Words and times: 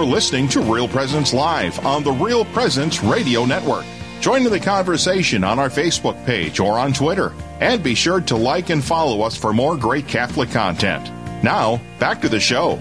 You're 0.00 0.08
listening 0.08 0.48
to 0.48 0.62
Real 0.62 0.88
Presence 0.88 1.34
Live 1.34 1.84
on 1.84 2.02
the 2.02 2.10
Real 2.10 2.46
Presence 2.46 3.02
Radio 3.02 3.44
Network. 3.44 3.84
Join 4.22 4.46
in 4.46 4.50
the 4.50 4.58
conversation 4.58 5.44
on 5.44 5.58
our 5.58 5.68
Facebook 5.68 6.24
page 6.24 6.58
or 6.58 6.78
on 6.78 6.94
Twitter. 6.94 7.34
And 7.60 7.82
be 7.82 7.94
sure 7.94 8.22
to 8.22 8.34
like 8.34 8.70
and 8.70 8.82
follow 8.82 9.20
us 9.20 9.36
for 9.36 9.52
more 9.52 9.76
great 9.76 10.08
Catholic 10.08 10.50
content. 10.50 11.04
Now, 11.44 11.82
back 11.98 12.22
to 12.22 12.30
the 12.30 12.40
show. 12.40 12.76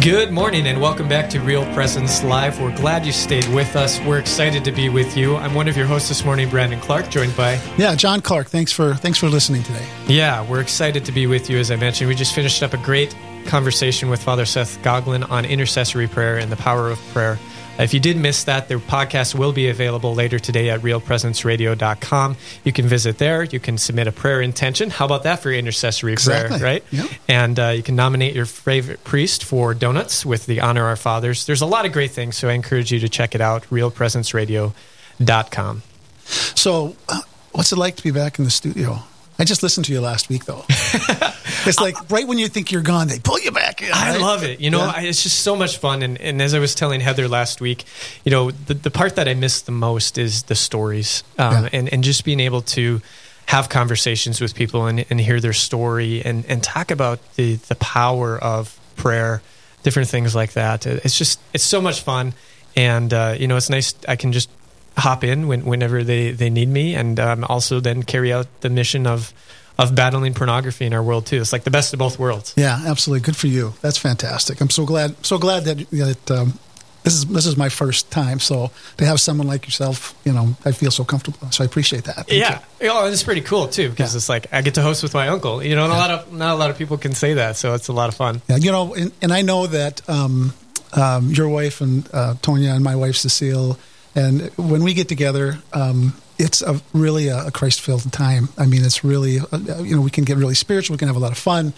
Good 0.00 0.30
morning 0.30 0.68
and 0.68 0.80
welcome 0.80 1.08
back 1.08 1.28
to 1.30 1.40
Real 1.40 1.64
Presence 1.74 2.22
Live. 2.22 2.60
We're 2.60 2.76
glad 2.76 3.04
you 3.04 3.10
stayed 3.10 3.48
with 3.48 3.74
us. 3.74 3.98
We're 4.02 4.20
excited 4.20 4.64
to 4.66 4.70
be 4.70 4.88
with 4.90 5.16
you. 5.16 5.34
I'm 5.34 5.54
one 5.54 5.66
of 5.66 5.76
your 5.76 5.86
hosts 5.86 6.08
this 6.08 6.24
morning, 6.24 6.48
Brandon 6.48 6.78
Clark, 6.78 7.10
joined 7.10 7.36
by 7.36 7.60
Yeah, 7.76 7.96
John 7.96 8.20
Clark. 8.20 8.46
Thanks 8.46 8.70
for 8.70 8.94
thanks 8.94 9.18
for 9.18 9.28
listening 9.28 9.64
today. 9.64 9.84
Yeah, 10.06 10.48
we're 10.48 10.60
excited 10.60 11.04
to 11.06 11.10
be 11.10 11.26
with 11.26 11.50
you 11.50 11.58
as 11.58 11.72
I 11.72 11.76
mentioned. 11.76 12.08
We 12.08 12.14
just 12.14 12.32
finished 12.32 12.62
up 12.62 12.74
a 12.74 12.76
great 12.76 13.16
conversation 13.46 14.10
with 14.10 14.20
Father 14.22 14.44
Seth 14.44 14.82
Goglin 14.82 15.28
on 15.30 15.44
intercessory 15.44 16.08
prayer 16.08 16.36
and 16.38 16.50
the 16.50 16.56
power 16.56 16.90
of 16.90 16.98
prayer. 17.12 17.38
If 17.76 17.92
you 17.92 17.98
did 17.98 18.16
miss 18.16 18.44
that, 18.44 18.68
the 18.68 18.76
podcast 18.76 19.34
will 19.34 19.50
be 19.52 19.68
available 19.68 20.14
later 20.14 20.38
today 20.38 20.70
at 20.70 20.80
realpresenceradio.com. 20.82 22.36
You 22.62 22.72
can 22.72 22.86
visit 22.86 23.18
there. 23.18 23.42
You 23.42 23.58
can 23.58 23.78
submit 23.78 24.06
a 24.06 24.12
prayer 24.12 24.40
intention. 24.40 24.90
How 24.90 25.06
about 25.06 25.24
that 25.24 25.40
for 25.40 25.50
intercessory 25.50 26.12
Exactly. 26.12 26.60
prayer, 26.60 26.74
right? 26.74 26.84
Yep. 26.92 27.06
And 27.28 27.58
uh, 27.58 27.68
you 27.70 27.82
can 27.82 27.96
nominate 27.96 28.32
your 28.34 28.46
favorite 28.46 29.02
priest 29.02 29.42
for 29.42 29.74
donuts 29.74 30.24
with 30.24 30.46
the 30.46 30.60
Honor 30.60 30.84
Our 30.84 30.94
Fathers. 30.94 31.46
There's 31.46 31.62
a 31.62 31.66
lot 31.66 31.84
of 31.84 31.90
great 31.92 32.12
things, 32.12 32.36
so 32.36 32.48
I 32.48 32.52
encourage 32.52 32.92
you 32.92 33.00
to 33.00 33.08
check 33.08 33.34
it 33.34 33.40
out, 33.40 33.64
realpresenceradio.com. 33.70 35.82
So, 36.26 36.94
uh, 37.08 37.20
what's 37.52 37.72
it 37.72 37.76
like 37.76 37.96
to 37.96 38.02
be 38.04 38.12
back 38.12 38.38
in 38.38 38.44
the 38.44 38.52
studio? 38.52 39.00
I 39.36 39.42
just 39.44 39.64
listened 39.64 39.84
to 39.86 39.92
you 39.92 40.00
last 40.00 40.28
week, 40.28 40.44
though. 40.44 40.64
it's 41.66 41.80
like 41.80 42.10
right 42.10 42.26
when 42.26 42.38
you 42.38 42.48
think 42.48 42.70
you're 42.72 42.82
gone, 42.82 43.08
they 43.08 43.18
pull 43.18 43.38
you 43.40 43.50
back 43.50 43.82
in. 43.82 43.88
I 43.92 44.12
right? 44.12 44.20
love 44.20 44.42
it. 44.44 44.60
You 44.60 44.70
know, 44.70 44.78
Yeah. 44.84 44.92
I, 44.96 45.00
it's 45.02 45.22
just 45.22 45.40
so 45.40 45.56
much 45.56 45.78
fun. 45.78 46.02
And, 46.02 46.20
and 46.20 46.40
as 46.42 46.54
I 46.54 46.58
was 46.58 46.74
telling 46.74 47.00
Heather 47.00 47.28
last 47.28 47.60
week, 47.60 47.84
you 48.24 48.30
know, 48.30 48.50
the, 48.50 48.74
the 48.74 48.90
part 48.90 49.16
that 49.16 49.28
I 49.28 49.34
miss 49.34 49.62
the 49.62 49.72
most 49.72 50.18
is 50.18 50.44
the 50.44 50.54
stories 50.54 51.22
um, 51.38 51.64
Yeah. 51.64 51.68
and, 51.72 51.92
and 51.92 52.04
just 52.04 52.24
being 52.24 52.40
able 52.40 52.62
to 52.62 53.00
have 53.46 53.68
conversations 53.68 54.40
with 54.40 54.54
people 54.54 54.86
and, 54.86 55.04
and 55.10 55.20
hear 55.20 55.40
their 55.40 55.52
story 55.52 56.22
and, 56.24 56.44
and 56.46 56.62
talk 56.62 56.90
about 56.90 57.20
the, 57.36 57.56
the 57.56 57.74
power 57.76 58.38
of 58.38 58.78
prayer, 58.96 59.42
different 59.82 60.08
things 60.08 60.34
like 60.34 60.52
that. 60.54 60.86
It's 60.86 61.18
just, 61.18 61.38
it's 61.52 61.64
so 61.64 61.80
much 61.80 62.00
fun. 62.02 62.32
And, 62.76 63.12
uh, 63.12 63.34
you 63.38 63.46
know, 63.46 63.56
it's 63.56 63.68
nice. 63.70 63.94
I 64.08 64.16
can 64.16 64.32
just 64.32 64.48
hop 64.96 65.24
in 65.24 65.46
when, 65.46 65.64
whenever 65.64 66.02
they, 66.04 66.30
they 66.30 66.48
need 66.50 66.68
me 66.68 66.94
and 66.94 67.18
um, 67.20 67.44
also 67.44 67.80
then 67.80 68.02
carry 68.02 68.32
out 68.32 68.46
the 68.62 68.70
mission 68.70 69.06
of, 69.06 69.32
of 69.78 69.94
battling 69.94 70.34
pornography 70.34 70.86
in 70.86 70.92
our 70.92 71.02
world 71.02 71.26
too. 71.26 71.40
It's 71.40 71.52
like 71.52 71.64
the 71.64 71.70
best 71.70 71.92
of 71.92 71.98
both 71.98 72.18
worlds. 72.18 72.54
Yeah, 72.56 72.80
absolutely. 72.86 73.24
Good 73.24 73.36
for 73.36 73.48
you. 73.48 73.74
That's 73.80 73.98
fantastic. 73.98 74.60
I'm 74.60 74.70
so 74.70 74.84
glad. 74.86 75.14
So 75.26 75.38
glad 75.38 75.64
that 75.64 75.78
that 75.90 76.30
um, 76.30 76.58
this 77.02 77.14
is 77.14 77.26
this 77.26 77.44
is 77.44 77.56
my 77.56 77.68
first 77.68 78.10
time. 78.10 78.38
So 78.40 78.70
to 78.98 79.04
have 79.04 79.18
someone 79.20 79.46
like 79.48 79.66
yourself, 79.66 80.14
you 80.24 80.32
know, 80.32 80.56
I 80.64 80.72
feel 80.72 80.90
so 80.90 81.04
comfortable. 81.04 81.50
So 81.50 81.64
I 81.64 81.66
appreciate 81.66 82.04
that. 82.04 82.26
Thank 82.28 82.40
yeah, 82.40 82.60
you. 82.80 82.88
Oh, 82.90 83.06
it's 83.08 83.22
pretty 83.24 83.40
cool 83.42 83.66
too 83.68 83.90
because 83.90 84.14
Yeah. 84.14 84.18
it's 84.18 84.28
like 84.28 84.46
I 84.52 84.62
get 84.62 84.74
to 84.74 84.82
host 84.82 85.02
with 85.02 85.12
my 85.12 85.28
uncle. 85.28 85.62
You 85.62 85.74
know, 85.76 85.84
and 85.84 85.92
a 85.92 85.96
lot 85.96 86.10
of 86.10 86.32
not 86.32 86.54
a 86.54 86.56
lot 86.56 86.70
of 86.70 86.78
people 86.78 86.96
can 86.96 87.12
say 87.12 87.34
that, 87.34 87.56
so 87.56 87.74
it's 87.74 87.88
a 87.88 87.92
lot 87.92 88.08
of 88.08 88.14
fun. 88.14 88.42
Yeah, 88.48 88.56
you 88.56 88.70
know, 88.70 88.94
and, 88.94 89.12
and 89.20 89.32
I 89.32 89.42
know 89.42 89.66
that 89.66 90.08
um, 90.08 90.54
um, 90.92 91.30
your 91.30 91.48
wife 91.48 91.80
and 91.80 92.08
uh, 92.14 92.34
Tonya 92.40 92.74
and 92.74 92.84
my 92.84 92.94
wife 92.96 93.16
Cecile, 93.16 93.76
and 94.14 94.50
when 94.56 94.84
we 94.84 94.94
get 94.94 95.08
together, 95.08 95.58
um, 95.72 96.14
it's 96.38 96.62
a 96.62 96.80
really 96.92 97.28
a, 97.28 97.46
a 97.46 97.50
Christ-filled 97.50 98.12
time. 98.12 98.48
I 98.58 98.66
mean, 98.66 98.84
it's 98.84 99.04
really 99.04 99.38
uh, 99.40 99.82
you 99.82 99.96
know 99.96 100.00
we 100.00 100.10
can 100.10 100.24
get 100.24 100.36
really 100.36 100.54
spiritual, 100.54 100.94
we 100.94 100.98
can 100.98 101.08
have 101.08 101.16
a 101.16 101.20
lot 101.20 101.32
of 101.32 101.38
fun, 101.38 101.72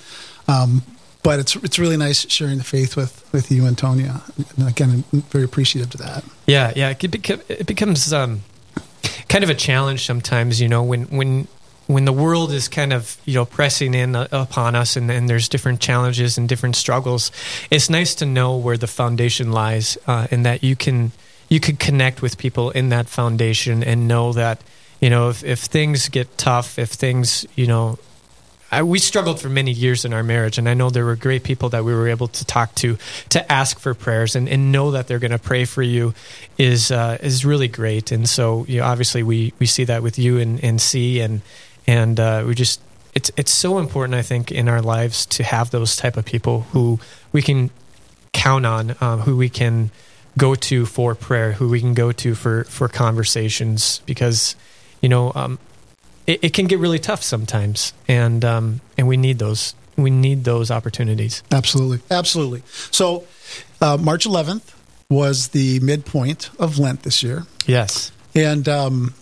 um, 0.49 0.83
but 1.23 1.39
it's 1.39 1.57
it's 1.57 1.79
really 1.79 1.97
nice 1.97 2.29
sharing 2.31 2.59
the 2.59 2.65
faith 2.65 2.97
with 2.97 3.29
with 3.33 3.51
you 3.51 3.67
and 3.67 3.77
Tonya. 3.77 4.23
And 4.57 4.69
again, 4.69 5.05
I'm 5.13 5.23
very 5.23 5.45
appreciative 5.45 5.91
to 5.91 5.99
that. 5.99 6.25
Yeah, 6.47 6.73
yeah, 6.77 6.91
it, 6.91 7.51
it 7.51 7.67
becomes 7.67 8.13
um, 8.13 8.43
kind 9.29 9.45
of 9.45 9.51
a 9.51 9.55
challenge 9.55 10.07
sometimes. 10.07 10.61
You 10.61 10.69
know, 10.69 10.83
when 10.83 11.05
when 11.05 11.49
when 11.87 12.05
the 12.05 12.13
world 12.13 12.53
is 12.53 12.69
kind 12.69 12.93
of 12.93 13.21
you 13.25 13.35
know 13.35 13.45
pressing 13.45 13.95
in 13.95 14.17
uh, 14.17 14.29
upon 14.33 14.75
us, 14.75 14.97
and, 14.97 15.11
and 15.11 15.29
there's 15.29 15.49
different 15.49 15.81
challenges 15.81 16.39
and 16.39 16.49
different 16.49 16.77
struggles. 16.77 17.31
It's 17.71 17.91
nice 17.91 18.15
to 18.17 18.27
know 18.27 18.57
where 18.57 18.77
the 18.77 18.87
foundation 18.87 19.53
lies, 19.53 19.99
uh, 20.07 20.27
and 20.31 20.47
that 20.47 20.63
you 20.63 20.77
can 20.77 21.13
you 21.49 21.61
could 21.61 21.79
connect 21.79 22.23
with 22.23 22.39
people 22.39 22.71
in 22.71 22.89
that 22.91 23.09
foundation 23.09 23.83
and 23.83 24.09
know 24.09 24.33
that 24.33 24.61
you 25.01 25.11
know 25.11 25.29
if, 25.29 25.45
if 25.45 25.61
things 25.61 26.09
get 26.09 26.39
tough, 26.39 26.79
if 26.79 26.91
things 26.91 27.47
you 27.55 27.67
know 27.67 27.99
I, 28.71 28.83
we 28.83 28.99
struggled 28.99 29.41
for 29.41 29.49
many 29.49 29.71
years 29.71 30.05
in 30.05 30.13
our 30.13 30.25
marriage, 30.25 30.59
and 30.59 30.69
I 30.69 30.75
know 30.75 30.91
there 30.91 31.05
were 31.05 31.17
great 31.17 31.45
people 31.45 31.69
that 31.69 31.85
we 31.85 31.95
were 31.95 32.09
able 32.09 32.29
to 32.29 32.45
talk 32.45 32.75
to 32.77 32.99
to 33.29 33.53
ask 33.53 33.79
for 33.79 33.95
prayers 33.95 34.35
and, 34.35 34.49
and 34.49 34.73
know 34.73 34.91
that 34.91 35.07
they're 35.07 35.21
going 35.21 35.31
to 35.31 35.39
pray 35.39 35.65
for 35.65 35.83
you 35.83 36.15
is 36.59 36.91
uh, 36.91 37.19
is 37.21 37.45
really 37.45 37.69
great. 37.69 38.11
And 38.11 38.29
so, 38.29 38.65
you 38.67 38.81
know, 38.81 38.87
obviously, 38.87 39.23
we, 39.23 39.53
we 39.59 39.67
see 39.67 39.85
that 39.85 40.03
with 40.03 40.19
you 40.19 40.39
and, 40.39 40.63
and 40.65 40.81
see 40.81 41.21
and 41.21 41.43
and 41.87 42.19
uh, 42.19 42.45
we 42.47 42.55
just 42.55 42.81
it's 43.15 43.31
it's 43.37 43.53
so 43.53 43.79
important, 43.79 44.15
I 44.17 44.23
think, 44.23 44.51
in 44.51 44.69
our 44.69 44.83
lives 44.83 45.27
to 45.27 45.45
have 45.45 45.71
those 45.71 45.97
type 45.97 46.17
of 46.17 46.25
people 46.25 46.63
who 46.73 46.99
we 47.31 47.43
can 47.43 47.71
count 48.33 48.67
on, 48.67 48.97
um, 49.01 49.21
who 49.21 49.37
we 49.37 49.49
can 49.49 49.91
go 50.39 50.55
to 50.55 50.87
for 50.87 51.15
prayer, 51.15 51.53
who 51.53 51.69
we 51.69 51.81
can 51.81 51.95
go 51.95 52.13
to 52.13 52.35
for 52.35 52.65
for 52.65 52.89
conversations, 52.89 54.01
because 54.07 54.57
you 55.01 55.09
know. 55.09 55.33
Um, 55.35 55.59
it, 56.27 56.43
it 56.43 56.53
can 56.55 56.67
get 56.67 56.81
really 56.81 56.99
tough 56.99 57.23
sometimes, 57.23 57.93
and 58.09 58.45
um, 58.45 58.81
and 58.99 59.07
we 59.07 59.17
need 59.17 59.39
those 59.39 59.77
we 59.97 60.11
need 60.11 60.45
those 60.45 60.71
opportunities. 60.71 61.43
Absolutely, 61.51 62.01
absolutely. 62.11 62.63
So, 62.91 63.25
uh, 63.81 63.97
March 63.97 64.27
11th 64.27 64.75
was 65.09 65.49
the 65.49 65.81
midpoint 65.81 66.51
of 66.59 66.79
Lent 66.79 67.03
this 67.03 67.23
year. 67.23 67.45
Yes. 67.67 68.13
And 68.35 68.69
um, 68.69 69.15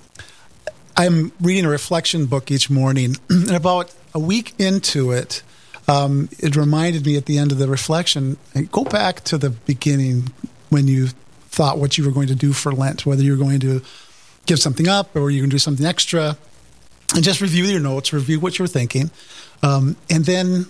I'm 0.96 1.32
reading 1.40 1.64
a 1.64 1.68
reflection 1.68 2.26
book 2.26 2.50
each 2.50 2.70
morning. 2.70 3.16
and 3.30 3.52
about 3.52 3.94
a 4.14 4.18
week 4.18 4.54
into 4.58 5.12
it, 5.12 5.42
um, 5.86 6.28
it 6.38 6.56
reminded 6.56 7.06
me 7.06 7.16
at 7.16 7.26
the 7.26 7.38
end 7.38 7.52
of 7.52 7.58
the 7.58 7.68
reflection 7.68 8.38
go 8.72 8.84
back 8.84 9.22
to 9.24 9.36
the 9.36 9.50
beginning 9.50 10.32
when 10.74 10.88
you 10.88 11.06
thought 11.54 11.78
what 11.78 11.96
you 11.96 12.04
were 12.04 12.10
going 12.10 12.26
to 12.26 12.34
do 12.34 12.52
for 12.52 12.72
Lent, 12.72 13.06
whether 13.06 13.22
you 13.22 13.30
were 13.30 13.42
going 13.44 13.60
to 13.60 13.80
give 14.46 14.58
something 14.58 14.88
up 14.88 15.14
or 15.14 15.30
you're 15.30 15.42
going 15.42 15.50
to 15.50 15.54
do 15.54 15.58
something 15.58 15.86
extra. 15.86 16.36
And 17.14 17.22
just 17.22 17.40
review 17.40 17.64
your 17.64 17.80
notes, 17.80 18.12
review 18.12 18.40
what 18.40 18.58
you're 18.58 18.66
thinking. 18.66 19.10
Um, 19.62 19.96
and 20.10 20.24
then 20.24 20.66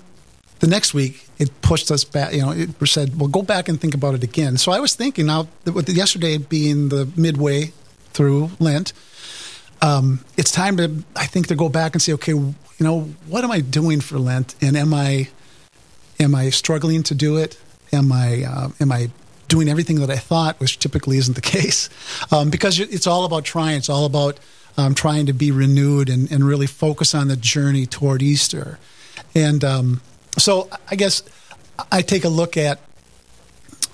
the 0.61 0.67
next 0.67 0.93
week, 0.93 1.27
it 1.39 1.49
pushed 1.63 1.91
us 1.91 2.05
back. 2.05 2.35
You 2.35 2.43
know, 2.43 2.51
it 2.51 2.71
said, 2.87 3.19
"Well, 3.19 3.29
go 3.29 3.43
back 3.43 3.69
and 3.69 3.81
think 3.81 3.95
about 3.95 4.15
it 4.15 4.23
again." 4.23 4.59
So 4.59 4.73
I 4.73 4.79
was 4.79 4.95
thinking 4.95 5.27
now, 5.27 5.49
with 5.65 5.89
yesterday 5.89 6.37
being 6.37 6.91
the 6.91 7.09
midway 7.17 7.73
through 8.13 8.51
Lent, 8.59 8.93
um, 9.81 10.21
it's 10.37 10.51
time 10.51 10.77
to, 10.77 11.05
I 11.17 11.27
think, 11.27 11.49
to 11.49 11.57
go 11.57 11.69
back 11.69 11.95
and 11.95 12.03
say, 12.03 12.13
okay, 12.15 12.33
you 12.33 12.55
know, 12.81 13.01
what 13.29 13.45
am 13.45 13.51
I 13.51 13.61
doing 13.61 14.01
for 14.01 14.19
Lent, 14.19 14.55
and 14.61 14.77
am 14.77 14.93
I, 14.95 15.29
am 16.21 16.35
I 16.35 16.51
struggling 16.51 17.03
to 17.05 17.15
do 17.15 17.37
it? 17.37 17.59
Am 17.93 18.13
I, 18.13 18.45
uh, 18.45 18.69
am 18.81 18.93
I 18.93 19.11
doing 19.49 19.69
everything 19.69 20.01
that 20.01 20.11
I 20.11 20.17
thought, 20.17 20.59
which 20.61 20.79
typically 20.79 21.19
isn't 21.19 21.35
the 21.35 21.41
case, 21.57 21.89
um, 22.33 22.51
because 22.51 22.79
it's 22.81 23.07
all 23.07 23.25
about 23.25 23.45
trying. 23.45 23.77
It's 23.77 23.91
all 23.91 24.07
about 24.07 24.39
um, 24.77 24.95
trying 24.95 25.27
to 25.27 25.33
be 25.33 25.51
renewed 25.51 26.09
and, 26.09 26.31
and 26.31 26.45
really 26.45 26.67
focus 26.67 27.15
on 27.15 27.29
the 27.29 27.37
journey 27.37 27.87
toward 27.87 28.23
Easter. 28.23 28.79
And 29.35 29.65
um, 29.65 30.01
so 30.39 30.69
I 30.91 30.97
guess 30.97 31.23
I 31.91 32.03
take 32.03 32.25
a 32.25 32.29
look 32.29 32.57
at 32.57 32.81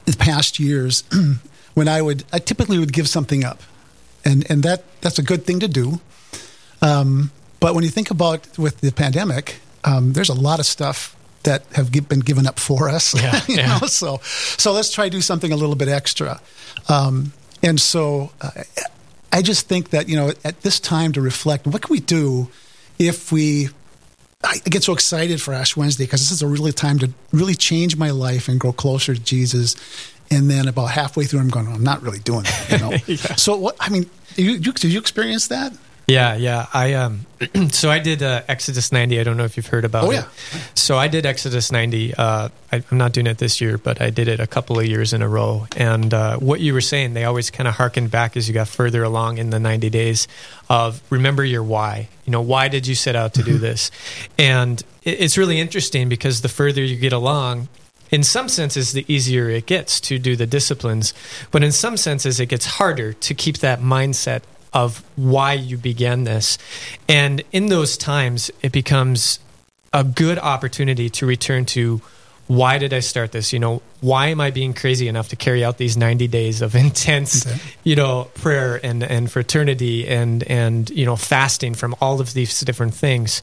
the 0.06 0.16
past 0.16 0.58
years 0.58 1.04
when 1.74 1.88
I 1.88 2.02
would, 2.02 2.24
I 2.32 2.38
typically 2.38 2.78
would 2.78 2.92
give 2.92 3.08
something 3.08 3.44
up. 3.44 3.60
And, 4.24 4.50
and 4.50 4.62
that, 4.62 4.84
that's 5.00 5.18
a 5.18 5.22
good 5.22 5.44
thing 5.44 5.60
to 5.60 5.68
do. 5.68 6.00
Um, 6.82 7.30
but 7.58 7.74
when 7.74 7.84
you 7.84 7.90
think 7.90 8.10
about 8.10 8.58
with 8.58 8.80
the 8.80 8.90
pandemic, 8.92 9.60
um, 9.84 10.12
there's 10.12 10.28
a 10.28 10.34
lot 10.34 10.60
of 10.60 10.66
stuff 10.66 11.16
that 11.45 11.65
have 11.72 11.91
been 12.09 12.21
given 12.21 12.47
up 12.47 12.59
for 12.59 12.89
us. 12.89 13.15
Yeah, 13.21 13.41
you 13.48 13.57
yeah. 13.57 13.78
know? 13.78 13.87
So, 13.87 14.21
so 14.22 14.72
let's 14.72 14.92
try 14.92 15.04
to 15.07 15.10
do 15.10 15.21
something 15.21 15.53
a 15.53 15.57
little 15.57 15.77
bit 15.77 15.89
extra. 15.89 16.41
Um, 16.89 17.33
and 17.63 17.81
so 17.81 18.33
uh, 18.41 18.51
I 19.33 19.42
just 19.42 19.69
think 19.69 19.91
that, 19.91 20.09
you 20.09 20.16
know, 20.16 20.33
at 20.45 20.63
this 20.63 20.81
time 20.81 21.13
to 21.13 21.21
reflect, 21.21 21.66
what 21.66 21.83
can 21.83 21.92
we 21.92 22.01
do 22.01 22.48
if 22.98 23.33
we 23.33 23.69
I 24.42 24.57
get 24.65 24.83
so 24.83 24.95
excited 24.95 25.41
for 25.42 25.53
Ash 25.53 25.77
Wednesday 25.77 26.04
because 26.04 26.21
this 26.21 26.31
is 26.31 26.42
a 26.42 26.47
really 26.47 26.72
time 26.72 26.98
to 27.01 27.10
really 27.31 27.54
change 27.54 27.97
my 27.97 28.10
life 28.10 28.48
and 28.48 28.59
grow 28.59 28.72
closer 28.72 29.15
to 29.15 29.21
Jesus. 29.21 29.77
And 30.31 30.48
then 30.48 30.69
about 30.69 30.87
halfway 30.87 31.25
through, 31.25 31.41
I'm 31.41 31.48
going, 31.51 31.66
I'm 31.69 31.83
not 31.83 32.03
really 32.03 32.21
doing 32.21 32.45
that. 32.45 32.71
You 32.71 32.78
know. 32.78 32.91
Yeah. 33.07 33.37
So 33.37 33.57
what? 33.57 33.77
I 33.81 33.91
mean, 33.91 34.09
you, 34.37 34.53
you, 34.53 34.72
did 34.72 34.84
you 34.84 34.98
experience 34.98 35.48
that? 35.48 35.72
Yeah, 36.10 36.34
yeah. 36.36 36.66
I 36.74 36.95
um, 36.95 37.27
so 37.71 37.91
I 37.91 37.98
did 37.98 38.22
uh, 38.22 38.42
Exodus 38.48 38.92
ninety. 38.92 39.21
I 39.21 39.24
don't 39.24 39.36
know 39.36 39.45
if 39.45 39.57
you've 39.57 39.66
heard 39.66 39.84
about 39.84 40.04
Oh, 40.04 40.10
it. 40.10 40.15
yeah. 40.16 40.24
So 40.74 40.98
I 40.98 41.09
did 41.09 41.24
Exodus 41.27 41.71
ninety. 41.72 42.15
Uh, 42.15 42.48
I, 42.72 42.83
I'm 42.91 42.98
not 42.98 43.12
doing 43.12 43.27
it 43.27 43.39
this 43.39 43.60
year, 43.60 43.78
but 43.78 44.01
I 44.01 44.10
did 44.10 44.28
it 44.28 44.41
a 44.41 44.47
couple 44.47 44.78
of 44.78 44.86
years 44.86 45.12
in 45.12 45.22
a 45.22 45.28
row. 45.28 45.66
And 45.77 46.12
uh, 46.12 46.39
what 46.39 46.60
you 46.60 46.74
were 46.74 46.80
saying, 46.80 47.15
they 47.15 47.24
always 47.24 47.51
kind 47.51 47.68
of 47.68 47.74
harkened 47.74 48.10
back 48.10 48.36
as 48.36 48.48
you 48.48 48.54
got 48.54 48.68
further 48.68 49.03
along 49.03 49.39
in 49.39 49.51
the 49.51 49.60
ninety 49.60 49.91
days 49.91 50.28
of 50.68 51.01
remember 51.10 51.45
your 51.45 51.62
why. 51.62 52.09
You 52.27 52.33
know, 52.33 52.42
why 52.42 52.68
did 52.68 52.86
you 52.86 52.95
set 52.95 53.16
out 53.16 53.34
to 53.34 53.42
do 53.42 53.59
this? 53.59 53.91
And 54.39 54.80
it, 55.03 55.21
it's 55.21 55.39
really 55.39 55.60
interesting 55.60 56.09
because 56.09 56.41
the 56.42 56.48
further 56.48 56.83
you 56.83 56.97
get 56.97 57.13
along, 57.13 57.68
in 58.10 58.22
some 58.24 58.48
senses, 58.48 58.92
the 58.92 59.04
easier 59.06 59.48
it 59.48 59.66
gets 59.66 60.01
to 60.01 60.18
do 60.18 60.34
the 60.34 60.47
disciplines. 60.47 61.15
But 61.53 61.63
in 61.63 61.71
some 61.72 61.97
senses, 61.97 62.41
it 62.41 62.47
gets 62.47 62.66
harder 62.66 63.13
to 63.13 63.34
keep 63.34 63.59
that 63.59 63.80
mindset 63.80 64.42
of 64.72 65.04
why 65.16 65.54
you 65.54 65.76
began 65.76 66.24
this. 66.24 66.58
And 67.08 67.42
in 67.52 67.66
those 67.66 67.96
times, 67.96 68.50
it 68.62 68.72
becomes 68.72 69.40
a 69.92 70.04
good 70.04 70.38
opportunity 70.38 71.10
to 71.10 71.26
return 71.26 71.64
to 71.66 72.00
why 72.50 72.78
did 72.78 72.92
I 72.92 72.98
start 72.98 73.30
this? 73.30 73.52
You 73.52 73.60
know, 73.60 73.80
why 74.00 74.26
am 74.26 74.40
I 74.40 74.50
being 74.50 74.74
crazy 74.74 75.06
enough 75.06 75.28
to 75.28 75.36
carry 75.36 75.64
out 75.64 75.78
these 75.78 75.96
90 75.96 76.26
days 76.26 76.62
of 76.62 76.74
intense, 76.86 77.46
okay. 77.46 77.56
you 77.84 77.94
know, 77.94 78.24
prayer 78.34 78.80
and, 78.82 79.04
and 79.04 79.30
fraternity 79.30 80.08
and, 80.08 80.42
and, 80.42 80.90
you 80.90 81.06
know, 81.06 81.14
fasting 81.14 81.74
from 81.74 81.94
all 82.00 82.20
of 82.20 82.34
these 82.34 82.58
different 82.62 82.92
things. 82.92 83.40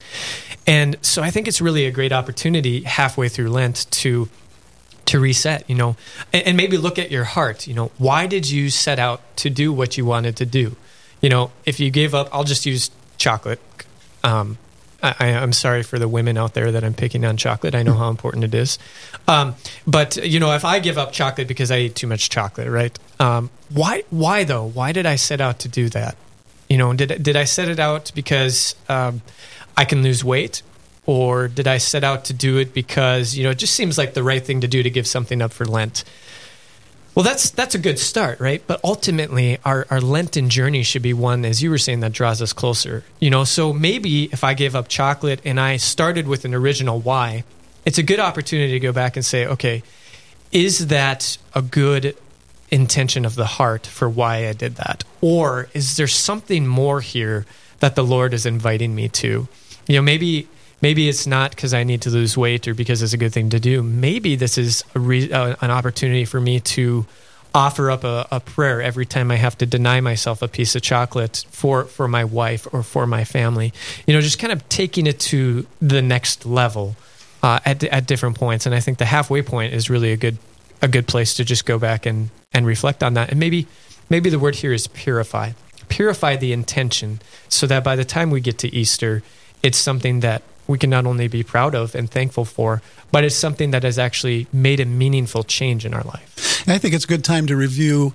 And 0.67 0.97
so 1.01 1.23
I 1.23 1.31
think 1.31 1.47
it's 1.47 1.61
really 1.61 1.85
a 1.85 1.91
great 1.91 2.11
opportunity 2.11 2.83
halfway 2.83 3.29
through 3.29 3.49
Lent 3.49 3.89
to, 3.91 4.27
to 5.05 5.19
reset, 5.21 5.69
you 5.69 5.75
know, 5.77 5.95
and, 6.33 6.47
and 6.47 6.57
maybe 6.57 6.75
look 6.77 6.99
at 6.99 7.09
your 7.09 7.23
heart. 7.23 7.65
You 7.65 7.75
know, 7.75 7.91
why 7.97 8.27
did 8.27 8.49
you 8.49 8.69
set 8.69 8.99
out 8.99 9.21
to 9.37 9.49
do 9.49 9.71
what 9.71 9.97
you 9.97 10.03
wanted 10.03 10.35
to 10.35 10.45
do? 10.45 10.75
You 11.21 11.29
know, 11.29 11.51
if 11.65 11.79
you 11.79 11.89
gave 11.89 12.13
up, 12.13 12.29
I'll 12.31 12.43
just 12.43 12.65
use 12.65 12.91
chocolate. 13.17 13.59
Um, 14.23 14.57
I, 15.01 15.27
am 15.27 15.53
sorry 15.53 15.83
for 15.83 15.99
the 15.99 16.07
women 16.07 16.37
out 16.37 16.53
there 16.53 16.71
that 16.71 16.83
I'm 16.83 16.93
picking 16.93 17.23
on 17.23 17.37
chocolate. 17.37 17.75
I 17.75 17.83
know 17.83 17.93
how 17.93 18.09
important 18.09 18.43
it 18.43 18.55
is. 18.55 18.79
Um, 19.27 19.55
but 19.85 20.17
you 20.17 20.39
know, 20.39 20.53
if 20.53 20.65
I 20.65 20.79
give 20.79 20.97
up 20.97 21.11
chocolate 21.11 21.47
because 21.47 21.69
I 21.69 21.79
eat 21.79 21.95
too 21.95 22.07
much 22.07 22.29
chocolate, 22.29 22.69
right? 22.69 22.97
Um, 23.19 23.49
why? 23.69 24.03
Why 24.09 24.43
though? 24.43 24.65
Why 24.65 24.91
did 24.91 25.05
I 25.05 25.15
set 25.15 25.39
out 25.39 25.59
to 25.59 25.69
do 25.69 25.89
that? 25.89 26.17
You 26.67 26.77
know, 26.77 26.93
did 26.93 27.21
did 27.21 27.35
I 27.35 27.43
set 27.43 27.69
it 27.69 27.79
out 27.79 28.11
because 28.15 28.75
um, 28.89 29.21
I 29.75 29.85
can 29.85 30.01
lose 30.01 30.23
weight, 30.23 30.63
or 31.05 31.47
did 31.47 31.67
I 31.67 31.77
set 31.77 32.03
out 32.03 32.25
to 32.25 32.33
do 32.33 32.57
it 32.57 32.73
because 32.73 33.35
you 33.35 33.43
know 33.43 33.51
it 33.51 33.59
just 33.59 33.75
seems 33.75 33.97
like 33.97 34.13
the 34.13 34.23
right 34.23 34.43
thing 34.43 34.61
to 34.61 34.67
do 34.67 34.81
to 34.81 34.89
give 34.89 35.07
something 35.07 35.41
up 35.41 35.53
for 35.53 35.65
Lent? 35.65 36.03
Well, 37.17 37.23
that's 37.23 37.49
that's 37.49 37.73
a 37.73 37.79
good 37.79 37.97
start, 37.97 38.39
right? 38.39 38.61
But 38.67 38.79
ultimately, 38.83 39.57
our, 39.65 39.87
our 39.89 39.99
Lenten 39.99 40.51
journey 40.51 40.83
should 40.83 41.01
be 41.01 41.15
one, 41.15 41.45
as 41.45 41.63
you 41.63 41.71
were 41.71 41.79
saying, 41.79 42.01
that 42.01 42.11
draws 42.11 42.43
us 42.43 42.53
closer. 42.53 43.03
You 43.19 43.31
know, 43.31 43.43
so 43.43 43.73
maybe 43.73 44.25
if 44.25 44.43
I 44.43 44.53
gave 44.53 44.75
up 44.75 44.87
chocolate 44.87 45.41
and 45.43 45.59
I 45.59 45.77
started 45.77 46.27
with 46.27 46.45
an 46.45 46.53
original 46.53 46.99
why, 46.99 47.43
it's 47.85 47.97
a 47.97 48.03
good 48.03 48.19
opportunity 48.19 48.73
to 48.73 48.79
go 48.79 48.91
back 48.93 49.15
and 49.15 49.25
say, 49.25 49.47
okay, 49.47 49.81
is 50.51 50.89
that 50.89 51.39
a 51.55 51.63
good 51.63 52.15
intention 52.69 53.25
of 53.25 53.33
the 53.33 53.47
heart 53.47 53.87
for 53.87 54.07
why 54.07 54.47
I 54.47 54.53
did 54.53 54.75
that? 54.75 55.03
Or 55.19 55.69
is 55.73 55.97
there 55.97 56.05
something 56.05 56.67
more 56.67 57.01
here 57.01 57.47
that 57.79 57.95
the 57.95 58.03
Lord 58.03 58.31
is 58.31 58.45
inviting 58.45 58.93
me 58.93 59.09
to? 59.09 59.47
You 59.87 59.95
know, 59.95 60.03
maybe 60.03 60.47
maybe 60.81 61.09
it's 61.09 61.27
not 61.27 61.51
because 61.51 61.73
I 61.73 61.83
need 61.83 62.01
to 62.03 62.09
lose 62.09 62.37
weight 62.37 62.67
or 62.67 62.73
because 62.73 63.01
it's 63.01 63.13
a 63.13 63.17
good 63.17 63.33
thing 63.33 63.49
to 63.49 63.59
do. 63.59 63.83
Maybe 63.83 64.35
this 64.35 64.57
is 64.57 64.83
re- 64.93 65.31
uh, 65.31 65.55
an 65.61 65.71
opportunity 65.71 66.25
for 66.25 66.39
me 66.39 66.59
to 66.59 67.05
offer 67.55 67.89
up 67.89 68.03
a, 68.03 68.27
a, 68.31 68.39
prayer 68.39 68.81
every 68.81 69.05
time 69.05 69.31
I 69.31 69.37
have 69.37 69.57
to 69.59 69.65
deny 69.65 69.99
myself 69.99 70.41
a 70.41 70.47
piece 70.47 70.75
of 70.75 70.81
chocolate 70.83 71.45
for, 71.49 71.85
for 71.85 72.07
my 72.07 72.23
wife 72.23 72.67
or 72.71 72.83
for 72.83 73.07
my 73.07 73.23
family. 73.23 73.73
You 74.05 74.13
know, 74.13 74.21
just 74.21 74.37
kind 74.37 74.53
of 74.53 74.67
taking 74.69 75.07
it 75.07 75.19
to 75.21 75.65
the 75.81 76.01
next 76.01 76.45
level 76.45 76.95
uh, 77.41 77.59
at, 77.65 77.83
at 77.85 78.05
different 78.05 78.37
points. 78.37 78.65
And 78.65 78.75
I 78.75 78.79
think 78.79 78.97
the 78.97 79.05
halfway 79.05 79.41
point 79.41 79.73
is 79.73 79.89
really 79.89 80.11
a 80.11 80.17
good 80.17 80.37
a 80.79 80.87
good 80.87 81.07
place 81.07 81.33
to 81.33 81.43
just 81.43 81.65
go 81.65 81.79
back 81.79 82.05
and, 82.05 82.29
and 82.53 82.65
reflect 82.65 83.01
on 83.01 83.15
that. 83.15 83.31
And 83.31 83.39
maybe 83.39 83.67
maybe 84.09 84.29
the 84.29 84.37
word 84.39 84.55
here 84.55 84.73
is 84.73 84.87
purify. 84.87 85.51
Purify 85.89 86.35
the 86.35 86.53
intention 86.53 87.19
so 87.49 87.65
that 87.67 87.83
by 87.83 87.95
the 87.95 88.05
time 88.05 88.29
we 88.29 88.41
get 88.41 88.59
to 88.59 88.67
Easter, 88.75 89.23
it's 89.63 89.77
something 89.77 90.19
that 90.19 90.43
we 90.67 90.77
can 90.77 90.89
not 90.89 91.05
only 91.05 91.27
be 91.27 91.43
proud 91.43 91.73
of 91.75 91.95
and 91.95 92.09
thankful 92.09 92.45
for, 92.45 92.81
but 93.11 93.23
it's 93.23 93.35
something 93.35 93.71
that 93.71 93.83
has 93.83 93.97
actually 93.97 94.47
made 94.51 94.79
a 94.79 94.85
meaningful 94.85 95.43
change 95.43 95.85
in 95.85 95.93
our 95.93 96.03
life. 96.03 96.63
And 96.65 96.73
I 96.73 96.77
think 96.77 96.93
it's 96.93 97.05
a 97.05 97.07
good 97.07 97.23
time 97.23 97.47
to 97.47 97.55
review 97.55 98.13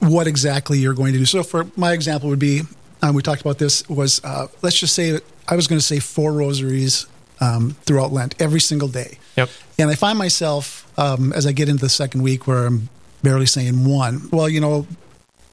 what 0.00 0.26
exactly 0.26 0.78
you're 0.78 0.94
going 0.94 1.12
to 1.12 1.18
do. 1.18 1.26
So, 1.26 1.42
for 1.42 1.66
my 1.76 1.92
example, 1.92 2.28
would 2.30 2.38
be 2.38 2.62
um, 3.02 3.14
we 3.14 3.22
talked 3.22 3.42
about 3.42 3.58
this 3.58 3.86
was 3.88 4.22
uh, 4.24 4.46
let's 4.62 4.78
just 4.78 4.94
say 4.94 5.12
that 5.12 5.24
I 5.48 5.56
was 5.56 5.66
going 5.66 5.78
to 5.78 5.84
say 5.84 5.98
four 5.98 6.32
rosaries 6.32 7.06
um, 7.40 7.76
throughout 7.84 8.12
Lent 8.12 8.34
every 8.40 8.60
single 8.60 8.88
day. 8.88 9.18
Yep. 9.36 9.50
And 9.78 9.90
I 9.90 9.94
find 9.94 10.18
myself 10.18 10.90
um, 10.98 11.32
as 11.32 11.46
I 11.46 11.52
get 11.52 11.68
into 11.68 11.82
the 11.82 11.90
second 11.90 12.22
week 12.22 12.46
where 12.46 12.66
I'm 12.66 12.88
barely 13.22 13.46
saying 13.46 13.84
one. 13.84 14.28
Well, 14.30 14.48
you 14.48 14.60
know, 14.60 14.86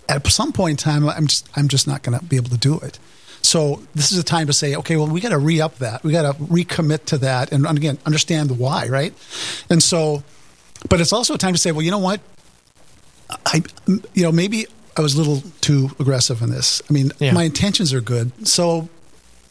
at 0.08 0.26
some 0.28 0.54
point 0.54 0.72
in 0.72 0.78
time, 0.78 1.10
I'm 1.10 1.28
just 1.28 1.50
I'm 1.56 1.68
just 1.68 1.88
not 1.88 2.04
going 2.04 2.18
to 2.18 2.24
be 2.24 2.36
able 2.36 2.50
to 2.50 2.58
do 2.58 2.80
it. 2.80 3.00
So 3.44 3.82
this 3.96 4.12
is 4.12 4.18
a 4.18 4.24
time 4.24 4.48
to 4.48 4.54
say, 4.54 4.76
okay, 4.76 4.96
well, 4.96 5.08
we 5.08 5.20
got 5.20 5.30
to 5.30 5.40
re 5.40 5.62
up 5.62 5.78
that. 5.80 6.04
We 6.04 6.12
got 6.12 6.22
to 6.36 6.44
recommit 6.44 7.06
to 7.06 7.18
that. 7.20 7.52
And 7.52 7.66
again, 7.66 7.98
understand 8.06 8.50
the 8.50 8.54
why, 8.54 8.88
right? 8.88 9.14
And 9.70 9.82
so, 9.82 10.24
but 10.90 11.02
it's 11.02 11.14
also 11.14 11.34
a 11.34 11.38
time 11.38 11.54
to 11.54 11.60
say, 11.60 11.72
well, 11.72 11.82
you 11.82 11.92
know 11.92 12.00
what? 12.00 12.22
I, 13.46 13.64
you 13.88 14.24
know, 14.24 14.32
maybe 14.32 14.68
I 14.98 15.02
was 15.02 15.16
a 15.16 15.18
little 15.18 15.42
too 15.62 15.90
aggressive 16.00 16.42
in 16.42 16.50
this. 16.50 16.82
I 16.90 16.94
mean, 16.94 17.12
yeah. 17.20 17.34
my 17.34 17.44
intentions 17.44 17.94
are 17.94 18.02
good. 18.02 18.48
So 18.48 18.90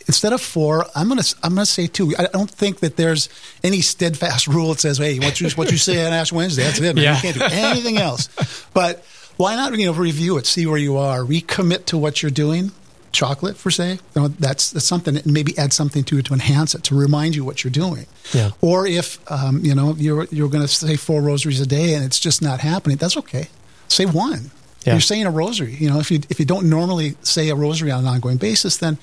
instead 0.06 0.32
of 0.32 0.40
four, 0.40 0.84
I'm 0.94 1.08
gonna 1.08 1.22
I'm 1.42 1.54
gonna 1.54 1.66
say 1.66 1.86
two. 1.86 2.14
I 2.18 2.26
don't 2.26 2.50
think 2.50 2.80
that 2.80 2.96
there's 2.96 3.28
any 3.64 3.80
steadfast 3.80 4.46
rule 4.54 4.68
that 4.70 4.80
says, 4.80 4.98
hey, 4.98 5.18
what 5.18 5.40
you 5.40 5.48
what 5.50 5.70
you 5.70 5.78
say 5.78 6.04
on 6.04 6.12
Ash 6.12 6.32
Wednesday, 6.32 6.64
that's 6.64 6.80
it. 6.80 6.94
Man. 6.94 7.04
Yeah. 7.04 7.16
You 7.16 7.22
can't 7.22 7.36
do 7.36 7.44
anything 7.44 7.96
else. 7.96 8.28
But 8.74 9.04
why 9.36 9.56
not 9.56 9.76
you 9.78 9.86
know 9.86 9.92
review 9.92 10.36
it, 10.36 10.46
see 10.46 10.66
where 10.66 10.78
you 10.78 10.98
are, 10.98 11.20
recommit 11.20 11.86
to 11.86 11.98
what 11.98 12.22
you're 12.22 12.30
doing, 12.30 12.72
chocolate 13.12 13.56
for 13.56 13.70
say 13.70 13.92
you 13.92 13.98
know, 14.14 14.28
that's, 14.28 14.70
that's 14.70 14.86
something 14.86 15.16
and 15.16 15.26
maybe 15.26 15.56
add 15.58 15.72
something 15.72 16.04
to 16.04 16.18
it 16.18 16.26
to 16.26 16.34
enhance 16.34 16.74
it 16.74 16.84
to 16.84 16.94
remind 16.94 17.34
you 17.34 17.44
what 17.44 17.64
you're 17.64 17.70
doing. 17.70 18.06
Yeah. 18.32 18.50
or 18.60 18.86
if 18.86 19.18
um, 19.30 19.64
you 19.64 19.74
know 19.74 19.94
you're 19.96 20.24
you're 20.30 20.48
going 20.48 20.62
to 20.62 20.68
say 20.68 20.96
four 20.96 21.22
rosaries 21.22 21.60
a 21.60 21.66
day 21.66 21.94
and 21.94 22.04
it's 22.04 22.20
just 22.20 22.42
not 22.42 22.60
happening 22.60 22.96
that's 22.96 23.16
okay. 23.16 23.48
Say 23.88 24.06
one. 24.06 24.50
Yeah. 24.84 24.94
you're 24.94 25.00
saying 25.00 25.26
a 25.26 25.30
rosary. 25.30 25.74
You 25.74 25.90
know 25.90 25.98
if 25.98 26.10
you 26.10 26.20
if 26.30 26.38
you 26.38 26.46
don't 26.46 26.70
normally 26.70 27.16
say 27.22 27.48
a 27.48 27.54
rosary 27.54 27.90
on 27.90 28.00
an 28.04 28.06
ongoing 28.06 28.36
basis 28.36 28.76
then 28.76 28.94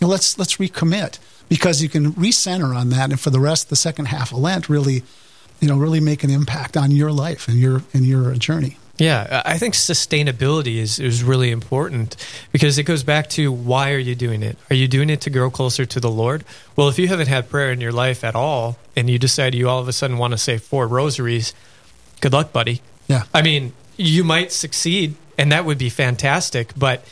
you 0.00 0.06
know, 0.06 0.08
let's 0.08 0.38
let's 0.38 0.56
recommit. 0.56 1.18
Because 1.48 1.82
you 1.82 1.90
can 1.90 2.12
recenter 2.14 2.74
on 2.74 2.88
that 2.90 3.10
and 3.10 3.20
for 3.20 3.30
the 3.30 3.40
rest 3.40 3.68
the 3.68 3.76
second 3.76 4.06
half 4.06 4.32
of 4.32 4.38
lent 4.38 4.68
really 4.68 5.02
you 5.60 5.68
know 5.68 5.76
really 5.76 6.00
make 6.00 6.24
an 6.24 6.30
impact 6.30 6.76
on 6.76 6.90
your 6.90 7.12
life 7.12 7.48
and 7.48 7.58
your 7.58 7.82
and 7.92 8.04
your 8.04 8.34
journey 8.34 8.76
yeah, 8.96 9.42
I 9.44 9.58
think 9.58 9.74
sustainability 9.74 10.76
is, 10.76 11.00
is 11.00 11.24
really 11.24 11.50
important 11.50 12.16
because 12.52 12.78
it 12.78 12.84
goes 12.84 13.02
back 13.02 13.28
to 13.30 13.50
why 13.50 13.92
are 13.92 13.98
you 13.98 14.14
doing 14.14 14.42
it? 14.42 14.56
Are 14.70 14.76
you 14.76 14.86
doing 14.86 15.10
it 15.10 15.20
to 15.22 15.30
grow 15.30 15.50
closer 15.50 15.84
to 15.84 15.98
the 15.98 16.10
Lord? 16.10 16.44
Well, 16.76 16.88
if 16.88 16.98
you 16.98 17.08
haven't 17.08 17.26
had 17.26 17.48
prayer 17.48 17.72
in 17.72 17.80
your 17.80 17.90
life 17.90 18.22
at 18.22 18.36
all 18.36 18.78
and 18.94 19.10
you 19.10 19.18
decide 19.18 19.54
you 19.54 19.68
all 19.68 19.80
of 19.80 19.88
a 19.88 19.92
sudden 19.92 20.16
want 20.16 20.30
to 20.32 20.38
say 20.38 20.58
four 20.58 20.86
rosaries, 20.86 21.54
good 22.20 22.32
luck, 22.32 22.52
buddy. 22.52 22.82
Yeah. 23.08 23.24
I 23.34 23.42
mean, 23.42 23.72
you 23.96 24.22
might 24.22 24.52
succeed 24.52 25.16
and 25.36 25.50
that 25.50 25.64
would 25.64 25.78
be 25.78 25.88
fantastic, 25.90 26.72
but 26.76 27.04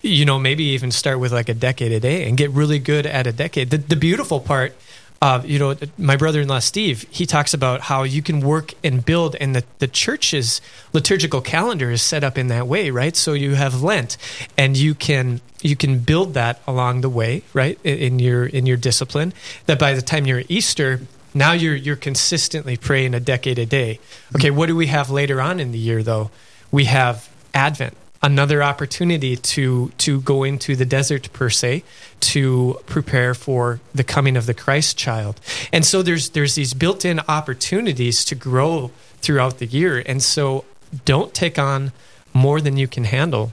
you 0.00 0.24
know, 0.24 0.38
maybe 0.38 0.64
even 0.64 0.90
start 0.90 1.20
with 1.20 1.32
like 1.32 1.48
a 1.48 1.54
decade 1.54 1.92
a 1.92 2.00
day 2.00 2.26
and 2.26 2.36
get 2.36 2.50
really 2.50 2.78
good 2.78 3.06
at 3.06 3.26
a 3.26 3.32
decade. 3.32 3.70
The, 3.70 3.78
the 3.78 3.96
beautiful 3.96 4.40
part 4.40 4.74
uh, 5.22 5.40
you 5.44 5.56
know, 5.56 5.76
my 5.98 6.16
brother-in-law 6.16 6.58
Steve, 6.58 7.06
he 7.08 7.26
talks 7.26 7.54
about 7.54 7.82
how 7.82 8.02
you 8.02 8.20
can 8.20 8.40
work 8.40 8.74
and 8.82 9.04
build, 9.04 9.36
and 9.36 9.54
the, 9.54 9.62
the 9.78 9.86
church's 9.86 10.60
liturgical 10.92 11.40
calendar 11.40 11.92
is 11.92 12.02
set 12.02 12.24
up 12.24 12.36
in 12.36 12.48
that 12.48 12.66
way, 12.66 12.90
right? 12.90 13.14
So 13.14 13.32
you 13.32 13.54
have 13.54 13.84
Lent, 13.84 14.16
and 14.58 14.76
you 14.76 14.96
can 14.96 15.40
you 15.60 15.76
can 15.76 16.00
build 16.00 16.34
that 16.34 16.60
along 16.66 17.02
the 17.02 17.08
way, 17.08 17.44
right, 17.54 17.78
in, 17.84 17.98
in 17.98 18.18
your 18.18 18.46
in 18.46 18.66
your 18.66 18.76
discipline. 18.76 19.32
That 19.66 19.78
by 19.78 19.94
the 19.94 20.02
time 20.02 20.26
you're 20.26 20.40
at 20.40 20.50
Easter, 20.50 21.02
now 21.34 21.52
you're 21.52 21.76
you're 21.76 21.94
consistently 21.94 22.76
praying 22.76 23.14
a 23.14 23.20
decade 23.20 23.60
a 23.60 23.66
day. 23.66 24.00
Okay, 24.34 24.50
what 24.50 24.66
do 24.66 24.74
we 24.74 24.88
have 24.88 25.08
later 25.08 25.40
on 25.40 25.60
in 25.60 25.70
the 25.70 25.78
year 25.78 26.02
though? 26.02 26.32
We 26.72 26.86
have 26.86 27.30
Advent 27.54 27.96
another 28.22 28.62
opportunity 28.62 29.36
to 29.36 29.90
to 29.98 30.20
go 30.20 30.44
into 30.44 30.76
the 30.76 30.84
desert 30.84 31.32
per 31.32 31.50
se 31.50 31.82
to 32.20 32.78
prepare 32.86 33.34
for 33.34 33.80
the 33.94 34.04
coming 34.04 34.36
of 34.36 34.46
the 34.46 34.54
Christ 34.54 34.96
child. 34.96 35.40
And 35.72 35.84
so 35.84 36.02
there's 36.02 36.30
there's 36.30 36.54
these 36.54 36.74
built-in 36.74 37.20
opportunities 37.28 38.24
to 38.26 38.34
grow 38.34 38.90
throughout 39.18 39.58
the 39.58 39.66
year. 39.66 40.02
And 40.06 40.22
so 40.22 40.64
don't 41.04 41.34
take 41.34 41.58
on 41.58 41.92
more 42.32 42.60
than 42.60 42.76
you 42.76 42.86
can 42.86 43.04
handle. 43.04 43.52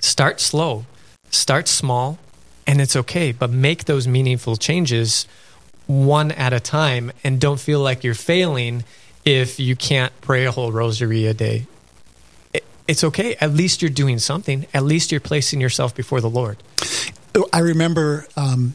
Start 0.00 0.40
slow. 0.40 0.86
Start 1.30 1.68
small 1.68 2.18
and 2.66 2.80
it's 2.80 2.96
okay, 2.96 3.32
but 3.32 3.50
make 3.50 3.84
those 3.84 4.08
meaningful 4.08 4.56
changes 4.56 5.26
one 5.86 6.32
at 6.32 6.52
a 6.52 6.60
time 6.60 7.12
and 7.22 7.40
don't 7.40 7.60
feel 7.60 7.80
like 7.80 8.02
you're 8.02 8.14
failing 8.14 8.84
if 9.24 9.60
you 9.60 9.76
can't 9.76 10.18
pray 10.20 10.46
a 10.46 10.50
whole 10.50 10.72
rosary 10.72 11.26
a 11.26 11.34
day 11.34 11.66
it's 12.86 13.04
okay. 13.04 13.36
At 13.40 13.52
least 13.52 13.82
you're 13.82 13.90
doing 13.90 14.18
something. 14.18 14.66
At 14.74 14.84
least 14.84 15.10
you're 15.10 15.20
placing 15.20 15.60
yourself 15.60 15.94
before 15.94 16.20
the 16.20 16.30
Lord. 16.30 16.62
I 17.52 17.60
remember 17.60 18.26
um, 18.36 18.74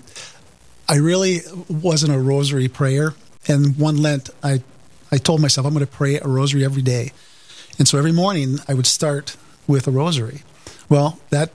I 0.88 0.96
really 0.96 1.42
wasn't 1.70 2.14
a 2.14 2.20
rosary 2.20 2.68
prayer. 2.68 3.14
And 3.48 3.78
one 3.78 3.98
Lent, 3.98 4.30
I, 4.44 4.64
I 5.12 5.18
told 5.18 5.42
myself 5.42 5.66
I'm 5.66 5.74
going 5.74 5.86
to 5.86 5.92
pray 5.92 6.20
a 6.20 6.28
rosary 6.28 6.66
every 6.66 6.82
day. 6.82 7.12
And 7.78 7.88
so 7.88 7.98
every 7.98 8.12
morning 8.12 8.58
I 8.68 8.74
would 8.74 8.88
start 8.88 9.38
with 9.68 9.88
a 9.88 9.92
rosary. 9.92 10.42
Well, 10.90 11.20
that 11.30 11.52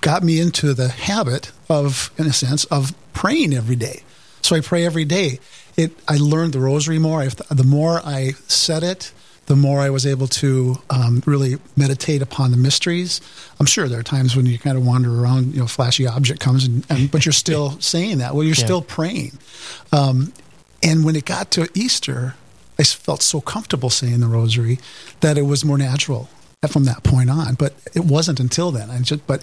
got 0.00 0.22
me 0.22 0.40
into 0.40 0.74
the 0.74 0.88
habit 0.88 1.50
of, 1.68 2.12
in 2.16 2.26
a 2.26 2.32
sense, 2.32 2.64
of 2.66 2.94
praying 3.12 3.52
every 3.52 3.76
day. 3.76 4.02
So 4.42 4.56
I 4.56 4.60
pray 4.60 4.86
every 4.86 5.04
day. 5.04 5.40
it 5.76 5.92
I 6.06 6.16
learned 6.16 6.52
the 6.52 6.60
rosary 6.60 6.98
more. 6.98 7.20
I, 7.20 7.28
the 7.50 7.64
more 7.64 8.00
I 8.04 8.32
said 8.46 8.84
it, 8.84 9.12
the 9.48 9.56
more 9.56 9.80
I 9.80 9.90
was 9.90 10.06
able 10.06 10.28
to 10.28 10.78
um, 10.90 11.22
really 11.26 11.56
meditate 11.76 12.22
upon 12.22 12.50
the 12.50 12.56
mysteries. 12.56 13.20
I'm 13.58 13.66
sure 13.66 13.88
there 13.88 13.98
are 13.98 14.04
times 14.04 14.36
when 14.36 14.46
you 14.46 14.58
kind 14.58 14.76
of 14.78 14.86
wander 14.86 15.10
around, 15.22 15.54
you 15.54 15.60
know, 15.60 15.66
flashy 15.66 16.06
object 16.06 16.40
comes, 16.40 16.64
and, 16.66 16.86
and 16.88 17.10
but 17.10 17.24
you're 17.26 17.32
still 17.32 17.80
saying 17.80 18.18
that. 18.18 18.34
Well, 18.34 18.44
you're 18.44 18.54
Yeah. 18.56 18.64
still 18.64 18.82
praying. 18.82 19.38
Um, 19.92 20.32
and 20.82 21.04
when 21.04 21.16
it 21.16 21.24
got 21.24 21.50
to 21.52 21.68
Easter, 21.74 22.34
I 22.78 22.84
felt 22.84 23.22
so 23.22 23.40
comfortable 23.40 23.90
saying 23.90 24.20
the 24.20 24.28
rosary 24.28 24.78
that 25.20 25.36
it 25.36 25.42
was 25.42 25.64
more 25.64 25.78
natural 25.78 26.28
from 26.70 26.84
that 26.84 27.02
point 27.02 27.30
on. 27.30 27.54
But 27.54 27.74
it 27.94 28.04
wasn't 28.04 28.38
until 28.40 28.70
then. 28.70 28.90
I 28.90 29.00
just, 29.00 29.26
but 29.26 29.42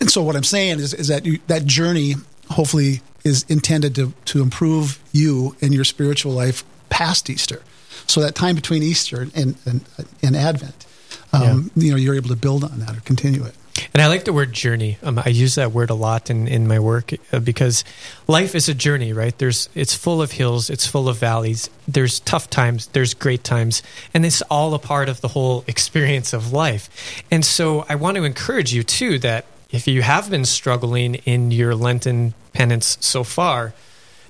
and 0.00 0.10
so 0.10 0.22
what 0.22 0.36
I'm 0.36 0.44
saying 0.44 0.80
is, 0.80 0.92
is 0.92 1.08
that 1.08 1.24
you, 1.24 1.38
that 1.46 1.64
journey 1.64 2.16
hopefully 2.50 3.00
is 3.24 3.44
intended 3.48 3.94
to 3.94 4.12
to 4.26 4.42
improve 4.42 4.98
you 5.12 5.56
and 5.62 5.72
your 5.72 5.84
spiritual 5.84 6.32
life 6.32 6.64
past 6.90 7.30
Easter. 7.30 7.62
So 8.06 8.20
that 8.20 8.34
time 8.34 8.54
between 8.54 8.82
Easter 8.82 9.28
and 9.34 9.56
and, 9.66 9.84
and 10.22 10.36
Advent, 10.36 10.86
um, 11.32 11.70
you 11.74 11.90
know, 11.90 11.96
you're 11.96 12.14
able 12.14 12.28
to 12.28 12.36
build 12.36 12.64
on 12.64 12.78
that 12.80 12.96
or 12.96 13.00
continue 13.00 13.44
it. 13.44 13.54
And 13.92 14.02
I 14.02 14.06
like 14.06 14.24
the 14.24 14.32
word 14.32 14.52
journey. 14.52 14.98
Um, 15.02 15.18
I 15.18 15.30
use 15.30 15.56
that 15.56 15.72
word 15.72 15.90
a 15.90 15.94
lot 15.94 16.30
in, 16.30 16.46
in 16.46 16.68
my 16.68 16.78
work 16.78 17.12
uh, 17.32 17.40
because 17.40 17.84
life 18.28 18.54
is 18.54 18.68
a 18.68 18.74
journey, 18.74 19.12
right? 19.12 19.36
There's 19.36 19.68
it's 19.74 19.94
full 19.94 20.22
of 20.22 20.32
hills, 20.32 20.70
it's 20.70 20.86
full 20.86 21.08
of 21.08 21.18
valleys. 21.18 21.70
There's 21.88 22.20
tough 22.20 22.50
times, 22.50 22.86
there's 22.88 23.14
great 23.14 23.42
times, 23.42 23.82
and 24.12 24.24
it's 24.24 24.42
all 24.42 24.74
a 24.74 24.78
part 24.78 25.08
of 25.08 25.20
the 25.20 25.28
whole 25.28 25.64
experience 25.66 26.32
of 26.32 26.52
life. 26.52 26.88
And 27.30 27.44
so 27.44 27.84
I 27.88 27.96
want 27.96 28.16
to 28.16 28.24
encourage 28.24 28.72
you 28.72 28.84
too 28.84 29.18
that 29.20 29.44
if 29.70 29.88
you 29.88 30.02
have 30.02 30.30
been 30.30 30.44
struggling 30.44 31.16
in 31.16 31.50
your 31.50 31.74
Lenten 31.74 32.34
penance 32.52 32.96
so 33.00 33.24
far, 33.24 33.74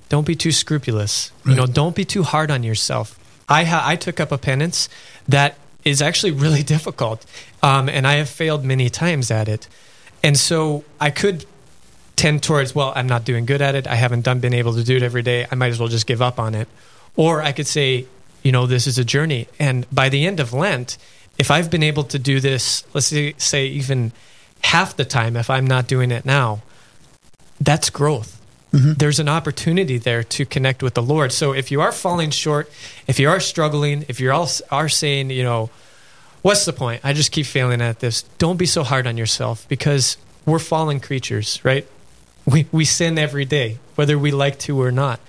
don't 0.09 0.25
be 0.25 0.35
too 0.35 0.51
scrupulous. 0.51 1.31
You 1.45 1.55
know, 1.55 1.65
don't 1.67 1.95
be 1.95 2.05
too 2.05 2.23
hard 2.23 2.49
on 2.49 2.63
yourself. 2.63 3.19
I 3.47 3.63
ha- 3.63 3.83
I 3.85 3.95
took 3.95 4.19
up 4.19 4.31
a 4.31 4.37
penance 4.37 4.89
that 5.27 5.57
is 5.83 6.01
actually 6.01 6.31
really 6.31 6.63
difficult, 6.75 7.25
um, 7.61 7.89
and 7.89 8.07
I 8.07 8.15
have 8.15 8.29
failed 8.29 8.63
many 8.63 8.89
times 8.89 9.31
at 9.31 9.47
it. 9.47 9.67
And 10.23 10.37
so 10.37 10.83
I 10.99 11.11
could 11.11 11.45
tend 12.15 12.41
towards, 12.41 12.73
well, 12.73 12.93
I'm 12.95 13.07
not 13.07 13.25
doing 13.25 13.45
good 13.45 13.61
at 13.61 13.75
it. 13.75 13.87
I 13.87 13.95
haven't 13.95 14.21
done 14.21 14.39
been 14.39 14.53
able 14.53 14.73
to 14.73 14.83
do 14.83 14.97
it 14.97 15.03
every 15.03 15.21
day. 15.21 15.45
I 15.51 15.55
might 15.55 15.69
as 15.69 15.79
well 15.79 15.89
just 15.89 16.07
give 16.07 16.21
up 16.21 16.39
on 16.39 16.55
it. 16.55 16.67
Or 17.15 17.41
I 17.41 17.51
could 17.51 17.67
say, 17.67 18.07
you 18.41 18.51
know, 18.51 18.65
this 18.65 18.87
is 18.87 18.97
a 18.97 19.05
journey, 19.05 19.47
and 19.59 19.85
by 19.91 20.09
the 20.09 20.25
end 20.25 20.39
of 20.39 20.53
Lent, 20.53 20.97
if 21.37 21.51
I've 21.51 21.69
been 21.69 21.83
able 21.83 22.03
to 22.05 22.19
do 22.19 22.39
this, 22.39 22.83
let's 22.93 23.07
say, 23.07 23.33
say 23.37 23.67
even 23.67 24.11
half 24.61 24.95
the 24.95 25.05
time, 25.05 25.35
if 25.35 25.49
I'm 25.49 25.67
not 25.67 25.87
doing 25.87 26.11
it 26.11 26.25
now, 26.25 26.61
that's 27.59 27.89
growth 27.89 28.35
Mm-hmm. 28.75 28.93
there's 28.93 29.19
an 29.19 29.29
opportunity 29.29 29.97
there 29.97 30.23
to 30.23 30.45
connect 30.45 30.83
with 30.83 30.95
the 30.95 31.01
Lord. 31.01 31.31
So 31.31 31.53
if 31.53 31.71
you 31.71 31.79
are 31.79 31.93
falling 31.93 32.29
short, 32.29 32.69
if 33.07 33.19
you 33.19 33.29
are 33.29 33.39
struggling, 33.39 34.03
if 34.09 34.19
you 34.19 34.31
are 34.31 34.47
are 34.69 34.89
saying, 34.89 35.29
you 35.29 35.43
know, 35.43 35.69
what's 36.41 36.65
the 36.65 36.73
point? 36.73 36.99
I 37.03 37.13
just 37.13 37.31
keep 37.31 37.45
failing 37.45 37.81
at 37.81 37.99
this. 38.01 38.23
Don't 38.37 38.57
be 38.57 38.65
so 38.65 38.83
hard 38.83 39.07
on 39.07 39.17
yourself 39.17 39.65
because 39.69 40.17
we're 40.45 40.59
fallen 40.59 40.99
creatures, 40.99 41.63
right? 41.63 41.87
We 42.45 42.67
we 42.71 42.85
sin 42.85 43.17
every 43.17 43.45
day, 43.45 43.79
whether 43.95 44.19
we 44.19 44.31
like 44.31 44.59
to 44.59 44.81
or 44.81 44.91
not. 44.91 45.19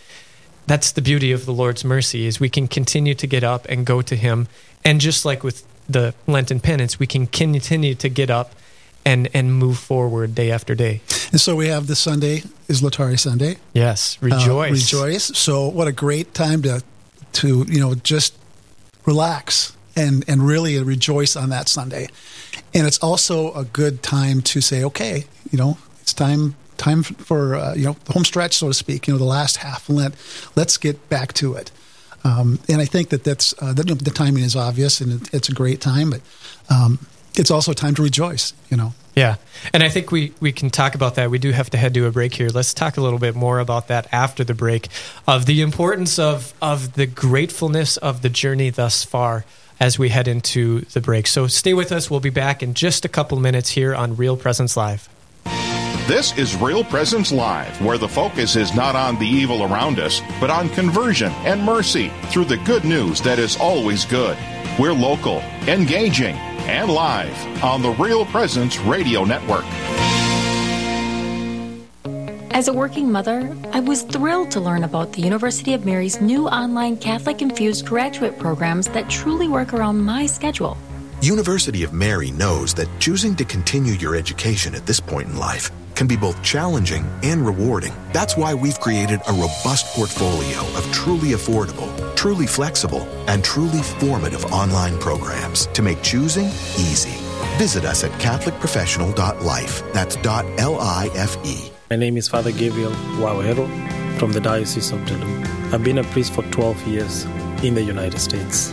That's 0.67 0.91
the 0.91 1.03
beauty 1.03 1.31
of 1.31 1.47
the 1.47 1.53
Lord's 1.53 1.85
mercy 1.85 2.27
is 2.27 2.41
we 2.41 2.51
can 2.51 2.67
continue 2.67 3.15
to 3.15 3.27
get 3.29 3.45
up 3.45 3.67
and 3.69 3.87
go 3.87 4.03
to 4.03 4.17
him 4.17 4.49
and 4.85 5.01
just 5.01 5.25
like 5.25 5.45
with 5.45 5.65
the 5.89 6.15
Lenten 6.27 6.61
penance, 6.61 6.99
we 6.99 7.07
can 7.07 7.27
continue 7.27 7.95
to 7.95 8.09
get 8.09 8.31
up 8.31 8.53
and 9.07 9.29
and 9.33 9.55
move 9.55 9.79
forward 9.79 10.35
day 10.35 10.51
after 10.51 10.75
day. 10.75 11.01
And 11.33 11.41
so 11.41 11.57
we 11.57 11.69
have 11.69 11.87
this 11.87 11.99
Sunday 12.01 12.43
is 12.69 12.83
Laetare 12.83 13.19
Sunday. 13.19 13.57
Yes, 13.73 14.19
Uh, 14.23 14.27
rejoice. 14.27 14.73
rejoice. 14.73 15.25
So 15.39 15.69
what 15.69 15.89
a 15.89 15.93
great 15.93 16.35
time 16.35 16.61
to 16.63 16.83
to 17.41 17.65
you 17.69 17.81
know 17.81 17.95
just 17.95 18.35
relax 19.07 19.73
and 19.95 20.25
and 20.29 20.47
really 20.47 20.79
rejoice 20.83 21.37
on 21.37 21.49
that 21.51 21.69
Sunday. 21.69 22.09
And 22.75 22.87
it's 22.87 22.99
also 22.99 23.53
a 23.55 23.65
good 23.65 24.03
time 24.03 24.43
to 24.43 24.61
say, 24.61 24.85
okay, 24.85 25.25
you 25.51 25.59
know, 25.59 25.79
it's 26.01 26.13
time 26.13 26.55
time 26.77 27.03
for 27.03 27.55
uh, 27.57 27.75
you 27.75 27.85
know 27.85 27.97
the 28.05 28.13
home 28.13 28.25
stretch, 28.25 28.55
so 28.55 28.69
to 28.69 28.75
speak. 28.75 29.07
You 29.07 29.15
know, 29.15 29.19
the 29.19 29.25
last 29.25 29.57
half 29.59 29.89
Lent. 29.89 30.15
Let's 30.57 30.77
get 30.79 31.09
back 31.09 31.33
to 31.35 31.55
it. 31.55 31.71
Um, 32.25 32.59
and 32.69 32.81
I 32.83 32.87
think 32.87 33.11
that 33.11 33.23
that's 33.23 33.55
uh, 33.63 33.73
the, 33.73 33.85
the 33.95 34.11
timing 34.11 34.43
is 34.45 34.57
obvious, 34.57 35.01
and 35.01 35.13
it, 35.23 35.33
it's 35.35 35.49
a 35.49 35.53
great 35.53 35.81
time, 35.81 36.11
but 36.11 36.21
um, 36.69 36.99
it's 37.39 37.51
also 37.51 37.73
time 37.73 37.95
to 37.95 38.03
rejoice. 38.03 38.53
You 38.71 38.77
know. 38.77 38.95
Yeah. 39.17 39.37
And 39.73 39.83
I 39.83 39.89
think 39.89 40.13
we, 40.13 40.35
we 40.41 40.53
can 40.53 40.69
talk 40.69 40.95
about 40.95 41.15
that. 41.15 41.31
We 41.31 41.39
do 41.39 41.51
have 41.51 41.71
to 41.71 41.79
head 41.79 41.95
to 41.95 42.05
a 42.05 42.11
break 42.11 42.35
here. 42.35 42.51
Let's 42.51 42.75
talk 42.75 42.99
a 42.99 43.01
little 43.01 43.19
bit 43.19 43.35
more 43.35 43.61
about 43.61 43.89
that 43.89 44.07
after 44.13 44.45
the 44.45 44.53
break 44.53 44.89
of 45.27 45.47
the 45.47 45.63
importance 45.63 46.19
of, 46.19 46.53
of 46.61 46.93
the 46.93 47.07
gratefulness 47.07 47.97
of 47.97 48.21
the 48.21 48.29
journey 48.29 48.69
thus 48.69 49.05
far 49.05 49.47
as 49.81 49.99
we 49.99 50.11
head 50.11 50.29
into 50.29 50.81
the 50.93 51.01
break. 51.01 51.27
So 51.27 51.47
stay 51.47 51.73
with 51.73 51.93
us. 51.93 52.11
We'll 52.11 52.21
be 52.21 52.31
back 52.31 52.63
in 52.63 52.75
just 52.75 53.07
a 53.07 53.09
couple 53.09 53.41
minutes 53.41 53.71
here 53.71 53.95
on 53.95 54.17
Real 54.17 54.37
Presence 54.37 54.77
Live. 54.77 55.09
This 56.07 56.37
is 56.39 56.55
Real 56.57 56.85
Presence 56.85 57.33
Live, 57.33 57.83
where 57.83 57.99
the 57.99 58.09
focus 58.09 58.55
is 58.55 58.75
not 58.75 58.95
on 58.95 59.19
the 59.19 59.27
evil 59.27 59.65
around 59.65 59.99
us, 59.99 60.21
but 60.41 60.51
on 60.51 60.69
conversion 60.69 61.33
and 61.45 61.63
mercy 61.63 62.13
through 62.27 62.45
the 62.45 62.59
good 62.59 62.85
news 62.85 63.21
that 63.23 63.39
is 63.39 63.57
always 63.57 64.05
good. 64.05 64.39
We're 64.79 64.93
local, 64.93 65.39
engaging, 65.67 66.37
and 66.67 66.91
live 66.91 67.65
on 67.65 67.83
the 67.83 67.91
Real 67.91 68.27
Presence 68.27 68.79
Radio 68.81 69.25
Network. 69.25 69.65
As 72.53 72.69
a 72.69 72.73
working 72.73 73.13
mother, 73.13 73.57
I 73.73 73.81
was 73.81 74.03
thrilled 74.03 74.51
to 74.53 74.61
learn 74.61 74.85
about 74.85 75.13
the 75.13 75.23
University 75.23 75.75
of 75.75 75.85
Mary's 75.85 76.21
new 76.21 76.49
online 76.49 76.97
Catholic 76.97 77.43
infused 77.43 77.87
graduate 77.87 78.39
programs 78.39 78.89
that 78.89 79.11
truly 79.11 79.47
work 79.47 79.75
around 79.75 79.99
my 79.99 80.27
schedule. 80.27 80.77
University 81.21 81.83
of 81.83 81.93
Mary 81.93 82.31
knows 82.31 82.75
that 82.75 82.89
choosing 82.99 83.37
to 83.37 83.45
continue 83.45 83.95
your 83.95 84.17
education 84.17 84.75
at 84.75 84.87
this 84.87 85.01
point 85.01 85.29
in 85.29 85.37
life 85.37 85.71
can 85.97 86.07
be 86.07 86.17
both 86.17 86.41
challenging 86.43 87.05
and 87.23 87.45
rewarding. 87.45 87.93
That's 88.13 88.37
why 88.37 88.55
we've 88.55 88.79
created 88.79 89.21
a 89.27 89.33
robust 89.33 89.87
portfolio 89.95 90.61
of 90.77 90.93
truly 90.93 91.31
affordable, 91.31 91.91
truly 92.15 92.47
flexible, 92.47 93.03
and 93.27 93.43
truly 93.43 93.83
formative 93.83 94.45
online 94.53 94.99
programs 94.99 95.67
to 95.69 95.83
make 95.83 96.03
choosing 96.03 96.47
easy. 96.79 97.17
Visit 97.59 97.85
us 97.85 98.05
at 98.05 98.13
catholicprofessional.life. 98.21 99.93
That's 99.93 100.17
.L-I-F-E. 100.25 101.73
My 101.91 101.97
name 101.97 102.17
is 102.17 102.29
Father 102.29 102.53
Gabriel 102.53 102.93
Wawero 103.19 103.67
from 104.19 104.33
the 104.33 104.41
Diocese 104.41 104.93
of 104.93 105.05
Duluth. 105.07 105.73
I've 105.73 105.83
been 105.83 105.99
a 105.99 106.05
priest 106.05 106.35
for 106.35 106.43
12 106.43 106.87
years 106.87 107.25
in 107.65 107.75
the 107.75 107.83
United 107.83 108.19
States. 108.19 108.71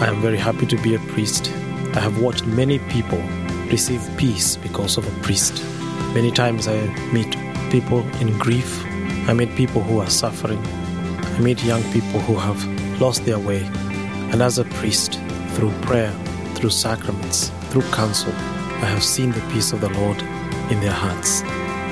I 0.00 0.06
am 0.06 0.20
very 0.20 0.38
happy 0.38 0.66
to 0.66 0.76
be 0.82 0.94
a 0.94 0.98
priest. 0.98 1.50
I 1.94 2.00
have 2.00 2.20
watched 2.20 2.46
many 2.46 2.78
people 2.78 3.22
receive 3.70 4.02
peace 4.16 4.56
because 4.56 4.96
of 4.96 5.06
a 5.06 5.22
priest. 5.22 5.62
Many 6.14 6.30
times 6.30 6.68
I 6.68 6.80
meet 7.12 7.36
people 7.72 8.06
in 8.20 8.38
grief. 8.38 8.84
I 9.28 9.32
meet 9.32 9.52
people 9.56 9.82
who 9.82 9.98
are 9.98 10.08
suffering. 10.08 10.64
I 10.64 11.40
meet 11.40 11.64
young 11.64 11.82
people 11.92 12.20
who 12.20 12.36
have 12.36 13.00
lost 13.00 13.24
their 13.24 13.40
way. 13.40 13.64
And 14.30 14.40
as 14.40 14.58
a 14.58 14.64
priest, 14.64 15.18
through 15.54 15.72
prayer, 15.82 16.12
through 16.54 16.70
sacraments, 16.70 17.50
through 17.70 17.82
counsel, 17.90 18.32
I 18.32 18.86
have 18.86 19.02
seen 19.02 19.32
the 19.32 19.40
peace 19.52 19.72
of 19.72 19.80
the 19.80 19.88
Lord 19.88 20.22
in 20.70 20.78
their 20.78 20.92
hearts. 20.92 21.42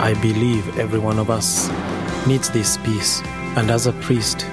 I 0.01 0.15
believe 0.23 0.79
every 0.79 1.01
one 1.01 1.19
of 1.19 1.29
us 1.29 1.69
needs 2.25 2.49
this 2.49 2.77
peace. 2.77 3.23
And 3.57 3.73
as 3.73 3.89
a 3.89 3.93
priest, 3.95 4.47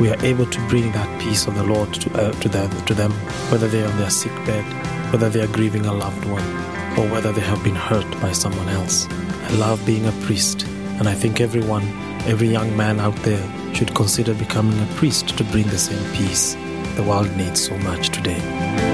we 0.00 0.10
are 0.10 0.22
able 0.22 0.44
to 0.44 0.68
bring 0.68 0.92
that 0.92 1.20
peace 1.22 1.46
of 1.46 1.54
the 1.54 1.64
Lord 1.64 1.94
to, 1.94 2.12
uh, 2.12 2.32
to, 2.40 2.48
them, 2.50 2.70
to 2.84 2.92
them, 2.92 3.12
whether 3.50 3.68
they 3.68 3.84
are 3.84 3.90
on 3.90 3.96
their 3.96 4.10
sick 4.10 4.34
bed, 4.44 4.64
whether 5.12 5.30
they 5.30 5.40
are 5.40 5.46
grieving 5.46 5.86
a 5.86 5.94
loved 5.94 6.26
one, 6.26 6.63
or 6.98 7.08
whether 7.08 7.32
they 7.32 7.40
have 7.40 7.62
been 7.64 7.74
hurt 7.74 8.10
by 8.20 8.32
someone 8.32 8.68
else. 8.68 9.06
I 9.10 9.50
love 9.56 9.84
being 9.84 10.06
a 10.06 10.12
priest, 10.22 10.66
and 10.98 11.08
I 11.08 11.14
think 11.14 11.40
everyone, 11.40 11.82
every 12.26 12.48
young 12.48 12.76
man 12.76 13.00
out 13.00 13.16
there, 13.22 13.44
should 13.74 13.94
consider 13.94 14.34
becoming 14.34 14.78
a 14.80 14.86
priest 14.94 15.36
to 15.36 15.44
bring 15.44 15.66
the 15.66 15.78
same 15.78 16.04
peace 16.14 16.56
the 16.96 17.02
world 17.02 17.36
needs 17.36 17.60
so 17.60 17.76
much 17.78 18.10
today. 18.10 18.93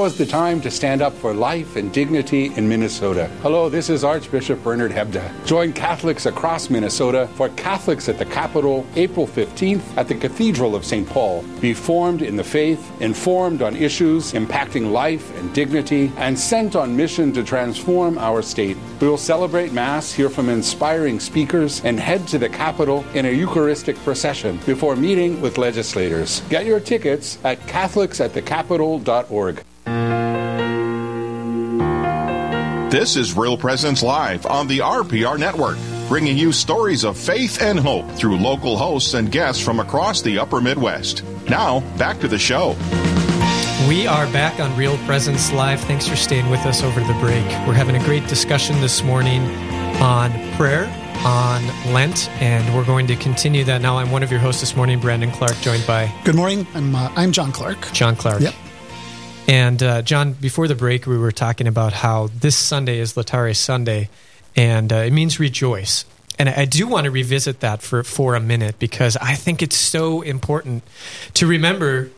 Now 0.00 0.06
is 0.06 0.16
the 0.16 0.24
time 0.24 0.62
to 0.62 0.70
stand 0.70 1.02
up 1.02 1.12
for 1.12 1.34
life 1.34 1.76
and 1.76 1.92
dignity 1.92 2.46
in 2.56 2.66
Minnesota. 2.66 3.26
Hello, 3.42 3.68
this 3.68 3.90
is 3.90 4.02
Archbishop 4.02 4.62
Bernard 4.62 4.92
Hebda. 4.92 5.30
Join 5.44 5.74
Catholics 5.74 6.24
across 6.24 6.70
Minnesota 6.70 7.28
for 7.34 7.50
Catholics 7.50 8.08
at 8.08 8.16
the 8.16 8.24
Capitol 8.24 8.86
April 8.96 9.26
15th 9.26 9.82
at 9.98 10.08
the 10.08 10.14
Cathedral 10.14 10.74
of 10.74 10.86
St. 10.86 11.06
Paul. 11.06 11.44
Be 11.60 11.74
formed 11.74 12.22
in 12.22 12.34
the 12.34 12.42
faith, 12.42 12.80
informed 13.02 13.60
on 13.60 13.76
issues 13.76 14.32
impacting 14.32 14.90
life 14.90 15.36
and 15.36 15.52
dignity, 15.52 16.10
and 16.16 16.38
sent 16.38 16.76
on 16.76 16.96
mission 16.96 17.30
to 17.34 17.44
transform 17.44 18.16
our 18.16 18.40
state. 18.40 18.78
We 19.02 19.06
will 19.06 19.18
celebrate 19.18 19.74
Mass, 19.74 20.10
hear 20.10 20.30
from 20.30 20.48
inspiring 20.48 21.20
speakers, 21.20 21.84
and 21.84 22.00
head 22.00 22.26
to 22.28 22.38
the 22.38 22.48
Capitol 22.48 23.04
in 23.12 23.26
a 23.26 23.30
Eucharistic 23.30 23.96
procession 23.96 24.60
before 24.64 24.96
meeting 24.96 25.42
with 25.42 25.58
legislators. 25.58 26.40
Get 26.48 26.64
your 26.64 26.80
tickets 26.80 27.36
at 27.44 27.60
CatholicsAtTheCapitol.org. 27.66 29.62
This 32.90 33.14
is 33.14 33.36
Real 33.36 33.56
Presence 33.56 34.02
Live 34.02 34.46
on 34.46 34.66
the 34.66 34.80
RPR 34.80 35.38
Network, 35.38 35.78
bringing 36.08 36.36
you 36.36 36.50
stories 36.50 37.04
of 37.04 37.16
faith 37.16 37.62
and 37.62 37.78
hope 37.78 38.10
through 38.16 38.36
local 38.36 38.76
hosts 38.76 39.14
and 39.14 39.30
guests 39.30 39.62
from 39.62 39.78
across 39.78 40.22
the 40.22 40.40
upper 40.40 40.60
Midwest. 40.60 41.22
Now, 41.48 41.82
back 41.98 42.18
to 42.18 42.26
the 42.26 42.36
show. 42.36 42.70
We 43.86 44.08
are 44.08 44.26
back 44.32 44.58
on 44.58 44.76
Real 44.76 44.98
Presence 45.06 45.52
Live. 45.52 45.78
Thanks 45.82 46.08
for 46.08 46.16
staying 46.16 46.50
with 46.50 46.66
us 46.66 46.82
over 46.82 46.98
the 46.98 47.16
break. 47.20 47.44
We're 47.64 47.74
having 47.74 47.94
a 47.94 48.04
great 48.04 48.26
discussion 48.26 48.80
this 48.80 49.04
morning 49.04 49.42
on 50.02 50.32
prayer, 50.56 50.86
on 51.24 51.64
Lent, 51.94 52.28
and 52.42 52.74
we're 52.74 52.84
going 52.84 53.06
to 53.06 53.14
continue 53.14 53.62
that 53.62 53.82
now. 53.82 53.98
I'm 53.98 54.10
one 54.10 54.24
of 54.24 54.32
your 54.32 54.40
hosts 54.40 54.62
this 54.62 54.74
morning, 54.74 54.98
Brandon 54.98 55.30
Clark, 55.30 55.54
joined 55.58 55.86
by. 55.86 56.12
Good 56.24 56.34
morning. 56.34 56.66
I'm 56.74 56.92
uh, 56.96 57.12
I'm 57.14 57.30
John 57.30 57.52
Clark. 57.52 57.92
John 57.92 58.16
Clark. 58.16 58.40
Yep. 58.40 58.54
And 59.50 59.82
uh, 59.82 60.02
John, 60.02 60.34
before 60.34 60.68
the 60.68 60.76
break, 60.76 61.08
we 61.08 61.18
were 61.18 61.32
talking 61.32 61.66
about 61.66 61.92
how 61.92 62.28
this 62.28 62.54
Sunday 62.54 63.00
is 63.00 63.14
Laetare 63.14 63.56
Sunday, 63.56 64.08
and 64.54 64.92
uh, 64.92 64.98
it 64.98 65.12
means 65.12 65.40
rejoice. 65.40 66.04
And 66.38 66.48
I 66.48 66.66
do 66.66 66.86
want 66.86 67.06
to 67.06 67.10
revisit 67.10 67.58
that 67.58 67.82
for, 67.82 68.04
for 68.04 68.36
a 68.36 68.40
minute 68.40 68.78
because 68.78 69.16
I 69.16 69.34
think 69.34 69.60
it's 69.60 69.74
so 69.74 70.22
important 70.22 70.84
to 71.34 71.48
remember 71.48 72.10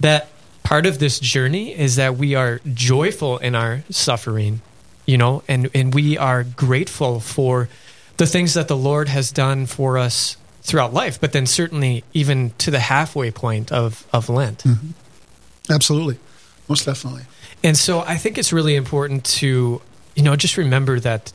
that 0.00 0.30
part 0.62 0.86
of 0.86 0.98
this 0.98 1.20
journey 1.20 1.78
is 1.78 1.96
that 1.96 2.16
we 2.16 2.34
are 2.34 2.62
joyful 2.72 3.36
in 3.36 3.54
our 3.54 3.82
suffering, 3.90 4.62
you 5.04 5.18
know, 5.18 5.42
and, 5.48 5.68
and 5.74 5.94
we 5.94 6.16
are 6.16 6.44
grateful 6.44 7.20
for 7.20 7.68
the 8.16 8.26
things 8.26 8.54
that 8.54 8.68
the 8.68 8.76
Lord 8.76 9.10
has 9.10 9.30
done 9.30 9.66
for 9.66 9.98
us 9.98 10.38
throughout 10.62 10.94
life, 10.94 11.20
but 11.20 11.32
then 11.32 11.44
certainly 11.44 12.04
even 12.14 12.52
to 12.56 12.70
the 12.70 12.80
halfway 12.80 13.30
point 13.30 13.70
of, 13.70 14.06
of 14.14 14.30
Lent. 14.30 14.60
Mm-hmm. 14.64 15.72
Absolutely. 15.72 16.16
Most 16.70 16.86
definitely. 16.86 17.24
And 17.64 17.76
so 17.76 18.00
I 18.00 18.16
think 18.16 18.38
it's 18.38 18.52
really 18.52 18.76
important 18.76 19.24
to, 19.24 19.82
you 20.14 20.22
know, 20.22 20.36
just 20.36 20.56
remember 20.56 21.00
that 21.00 21.32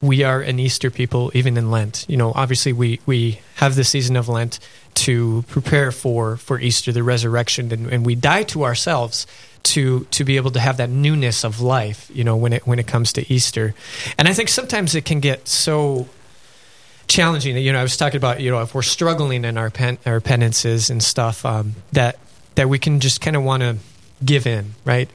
we 0.00 0.22
are 0.22 0.40
an 0.40 0.60
Easter 0.60 0.92
people, 0.92 1.32
even 1.34 1.56
in 1.56 1.72
Lent. 1.72 2.06
You 2.08 2.16
know, 2.16 2.32
obviously 2.32 2.72
we, 2.72 3.00
we 3.04 3.40
have 3.56 3.74
the 3.74 3.82
season 3.82 4.16
of 4.16 4.28
Lent 4.28 4.60
to 4.94 5.44
prepare 5.48 5.90
for, 5.90 6.36
for 6.36 6.60
Easter, 6.60 6.92
the 6.92 7.02
resurrection, 7.02 7.72
and, 7.72 7.88
and 7.88 8.06
we 8.06 8.14
die 8.14 8.44
to 8.44 8.64
ourselves 8.64 9.26
to 9.64 10.04
to 10.12 10.22
be 10.22 10.36
able 10.36 10.52
to 10.52 10.60
have 10.60 10.76
that 10.76 10.88
newness 10.88 11.44
of 11.44 11.60
life, 11.60 12.08
you 12.14 12.22
know, 12.22 12.36
when 12.36 12.52
it 12.52 12.64
when 12.64 12.78
it 12.78 12.86
comes 12.86 13.12
to 13.14 13.32
Easter. 13.32 13.74
And 14.16 14.28
I 14.28 14.32
think 14.32 14.48
sometimes 14.48 14.94
it 14.94 15.04
can 15.04 15.18
get 15.18 15.48
so 15.48 16.08
challenging. 17.08 17.56
You 17.56 17.72
know, 17.72 17.80
I 17.80 17.82
was 17.82 17.96
talking 17.96 18.18
about, 18.18 18.40
you 18.40 18.52
know, 18.52 18.62
if 18.62 18.76
we're 18.76 18.82
struggling 18.82 19.44
in 19.44 19.58
our 19.58 19.70
pen, 19.70 19.98
our 20.06 20.20
penances 20.20 20.90
and 20.90 21.02
stuff, 21.02 21.44
um, 21.44 21.74
that 21.90 22.20
that 22.54 22.68
we 22.68 22.78
can 22.78 23.00
just 23.00 23.20
kind 23.20 23.34
of 23.34 23.42
want 23.42 23.62
to 23.62 23.78
give 24.24 24.46
in, 24.46 24.74
right? 24.84 25.08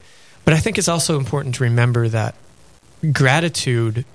But 0.45 0.53
I 0.53 0.57
think 0.57 0.77
it's 0.77 0.87
also 0.87 1.17
important 1.17 1.55
to 1.55 1.63
remember 1.63 2.07
that 2.09 2.35
gratitude 3.11 4.05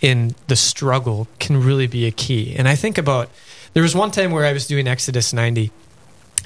in 0.00 0.34
the 0.48 0.56
struggle 0.56 1.28
can 1.38 1.62
really 1.62 1.86
be 1.86 2.06
a 2.06 2.10
key. 2.10 2.54
And 2.56 2.68
I 2.68 2.74
think 2.74 2.98
about 2.98 3.30
there 3.72 3.82
was 3.82 3.94
one 3.94 4.10
time 4.10 4.30
where 4.30 4.44
I 4.44 4.52
was 4.52 4.66
doing 4.66 4.86
Exodus 4.86 5.32
90, 5.32 5.70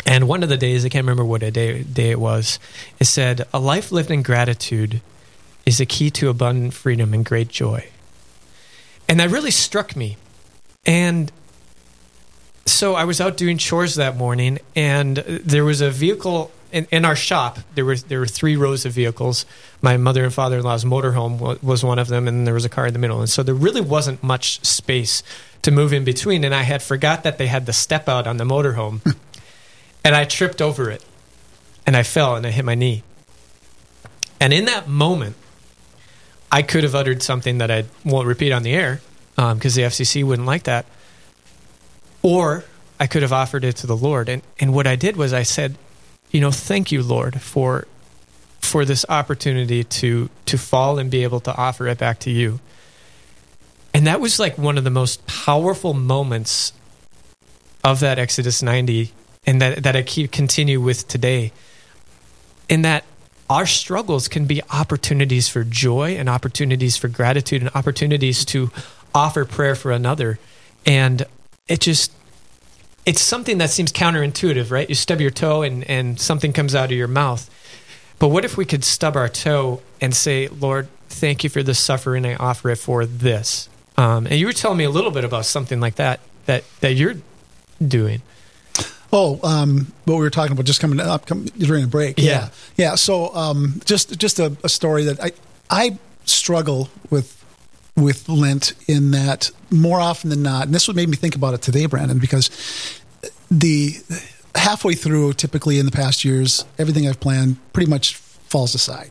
and 0.07 0.29
one 0.29 0.43
of 0.43 0.49
the 0.49 0.57
days, 0.57 0.85
I 0.85 0.89
can't 0.89 1.05
remember 1.05 1.25
what 1.25 1.43
a 1.43 1.51
day, 1.51 1.83
day 1.83 2.11
it 2.11 2.21
was, 2.21 2.59
it 3.01 3.07
said, 3.07 3.47
A 3.53 3.59
life 3.59 3.91
lived 3.91 4.11
in 4.11 4.23
gratitude 4.23 5.01
is 5.67 5.81
a 5.81 5.87
key 5.87 6.11
to 6.11 6.29
abundant 6.29 6.73
freedom 6.73 7.13
and 7.13 7.25
great 7.25 7.49
joy. 7.49 7.89
And 9.09 9.21
that 9.21 9.31
really 9.31 9.51
struck 9.51 9.97
me. 9.97 10.17
And 10.87 11.33
so 12.65 12.95
I 12.95 13.05
was 13.05 13.21
out 13.21 13.37
doing 13.37 13.59
chores 13.59 13.97
that 13.97 14.17
morning, 14.17 14.59
and 14.77 15.17
there 15.17 15.65
was 15.65 15.81
a 15.81 15.91
vehicle 15.91 16.51
in, 16.73 16.87
in, 16.91 17.05
our 17.05 17.17
shop, 17.17 17.59
there 17.75 17.85
were 17.85 17.97
there 17.97 18.21
were 18.21 18.27
three 18.27 18.57
rows 18.57 18.85
of 18.85 18.93
vehicles. 18.93 19.47
My 19.81 19.97
mother 19.97 20.25
and 20.25 20.33
father 20.33 20.59
in 20.59 20.65
law's 20.65 20.85
motorhome 20.85 21.63
was 21.63 21.85
one 21.85 21.99
of 21.99 22.09
them, 22.09 22.29
and 22.29 22.47
there 22.47 22.55
was 22.55 22.65
a 22.65 22.69
car 22.69 22.87
in 22.87 22.93
the 22.93 22.99
middle. 22.99 23.21
And 23.21 23.29
so 23.29 23.43
there 23.43 23.55
really 23.55 23.81
wasn't 23.81 24.23
much 24.23 24.65
space 24.65 25.23
to 25.63 25.71
move 25.71 25.93
in 25.93 26.05
between. 26.05 26.45
And 26.45 26.55
I 26.55 26.63
had 26.63 26.83
forgot 26.83 27.23
that 27.25 27.39
they 27.39 27.47
had 27.47 27.67
the 27.67 27.73
step 27.73 28.09
out 28.09 28.27
on 28.27 28.37
the 28.37 28.45
motorhome, 28.45 29.01
and 30.05 30.15
I 30.15 30.25
tripped 30.25 30.61
over 30.61 30.91
it, 30.91 31.05
and 31.87 31.97
I 31.97 32.03
fell 32.03 32.37
and 32.37 32.47
I 32.47 32.51
hit 32.51 32.65
my 32.65 32.75
knee. 32.75 33.03
And 34.41 34.53
in 34.53 34.67
that 34.67 34.89
moment, 34.89 35.37
I 36.51 36.63
could 36.63 36.85
have 36.85 36.95
uttered 36.95 37.23
something 37.23 37.59
that 37.59 37.71
I 37.71 37.85
won't 38.05 38.27
repeat 38.27 38.53
on 38.53 38.63
the 38.63 38.73
air 38.73 39.01
because 39.35 39.79
um, 39.79 39.83
the 39.83 39.89
FCC 39.89 40.25
wouldn't 40.25 40.47
like 40.47 40.65
that, 40.65 40.87
or 42.23 42.65
I 42.99 43.07
could 43.07 43.23
have 43.23 43.33
offered 43.33 43.65
it 43.65 43.77
to 43.77 43.87
the 43.87 43.97
Lord. 43.97 44.29
And 44.29 44.43
and 44.59 44.75
what 44.75 44.87
I 44.87 44.97
did 44.97 45.17
was 45.17 45.33
I 45.33 45.43
said 45.43 45.77
you 46.31 46.41
know, 46.41 46.51
thank 46.51 46.93
you, 46.93 47.03
Lord, 47.03 47.41
for 47.41 47.87
for 48.61 48.85
this 48.85 49.05
opportunity 49.09 49.85
to 49.85 50.29
to 50.47 50.59
fall 50.59 50.99
and 50.99 51.11
be 51.11 51.23
able 51.23 51.41
to 51.41 51.55
offer 51.57 51.87
it 51.89 51.99
back 51.99 52.21
to 52.21 52.31
you. 52.31 52.61
And 53.95 54.07
that 54.07 54.21
was 54.21 54.39
like 54.39 54.59
one 54.59 54.77
of 54.79 54.85
the 54.85 54.91
most 54.91 55.27
powerful 55.27 55.95
moments 55.95 56.73
of 57.83 58.01
that 58.01 58.19
Exodus 58.19 58.63
90 58.63 59.13
and 59.47 59.63
that 59.63 59.83
that 59.83 59.97
I 59.97 60.03
keep 60.03 60.31
continue 60.31 60.81
with 60.81 61.09
today. 61.09 61.53
In 62.69 62.83
that 62.83 63.05
our 63.49 63.65
struggles 63.65 64.29
can 64.29 64.45
be 64.45 64.61
opportunities 64.71 65.49
for 65.49 65.65
joy 65.65 66.17
and 66.17 66.29
opportunities 66.29 66.99
for 66.99 67.09
gratitude 67.09 67.63
and 67.63 67.71
opportunities 67.75 68.45
to 68.47 68.71
offer 69.15 69.47
prayer 69.47 69.75
for 69.75 69.91
another. 69.91 70.39
And 70.85 71.25
it 71.67 71.81
just 71.81 72.13
it's 73.09 73.23
something 73.23 73.57
that 73.57 73.71
seems 73.71 73.91
counterintuitive, 73.91 74.71
right? 74.71 74.87
You 74.87 74.95
stub 74.95 75.19
your 75.19 75.31
toe 75.31 75.63
and, 75.63 75.83
and 75.89 76.21
something 76.21 76.53
comes 76.53 76.75
out 76.75 76.93
of 76.93 76.97
your 76.97 77.09
mouth. 77.09 77.49
But 78.19 78.29
what 78.29 78.45
if 78.45 78.59
we 78.59 78.67
could 78.67 78.85
stub 78.85 79.17
our 79.17 79.31
toe 79.31 79.81
and 79.99 80.15
say, 80.15 80.49
Lord, 80.49 80.89
thank 81.09 81.43
you 81.43 81.49
for 81.49 81.63
the 81.63 81.73
suffering. 81.73 82.27
I 82.27 82.35
offer 82.35 82.69
it 82.69 82.77
for 82.77 83.07
this. 83.07 83.71
Um, 83.97 84.27
and 84.27 84.35
you 84.35 84.45
were 84.45 84.53
telling 84.53 84.77
me 84.77 84.85
a 84.85 84.91
little 84.91 85.11
bit 85.11 85.25
about 85.25 85.47
something 85.47 85.81
like 85.81 85.95
that 85.95 86.21
that, 86.45 86.65
that 86.81 86.97
you're 86.97 87.15
doing. 87.81 88.21
Oh, 89.11 89.41
um, 89.43 89.91
what 90.05 90.17
we 90.17 90.21
were 90.21 90.29
talking 90.29 90.53
about 90.53 90.67
just 90.67 90.81
coming 90.81 91.01
up 91.01 91.25
coming, 91.25 91.47
during 91.57 91.85
the 91.85 91.89
break. 91.89 92.19
Yeah, 92.19 92.25
yeah. 92.25 92.49
yeah. 92.77 92.95
So 92.97 93.35
um, 93.35 93.81
just 93.87 94.19
just 94.19 94.39
a, 94.39 94.55
a 94.63 94.69
story 94.69 95.05
that 95.05 95.19
I 95.19 95.33
I 95.71 95.99
struggle 96.27 96.91
with 97.09 97.43
with 97.97 98.29
Lent 98.29 98.75
in 98.87 99.13
that 99.13 99.51
more 99.71 100.01
often 100.01 100.31
than 100.31 100.43
not, 100.43 100.67
and 100.67 100.75
this 100.75 100.89
what 100.89 100.97
made 100.97 101.09
me 101.09 101.17
think 101.17 101.35
about 101.35 101.55
it 101.55 101.63
today, 101.63 101.87
Brandon, 101.87 102.19
because 102.19 102.98
the 103.51 103.97
halfway 104.55 104.95
through, 104.95 105.35
typically 105.35 105.79
in 105.79 105.87
the 105.87 105.93
past 105.93 106.25
years, 106.25 106.65
everything 106.79 107.09
I've 107.09 107.21
planned 107.21 107.57
pretty 107.73 107.91
much 107.91 108.17
falls 108.17 108.75
aside. 108.75 109.11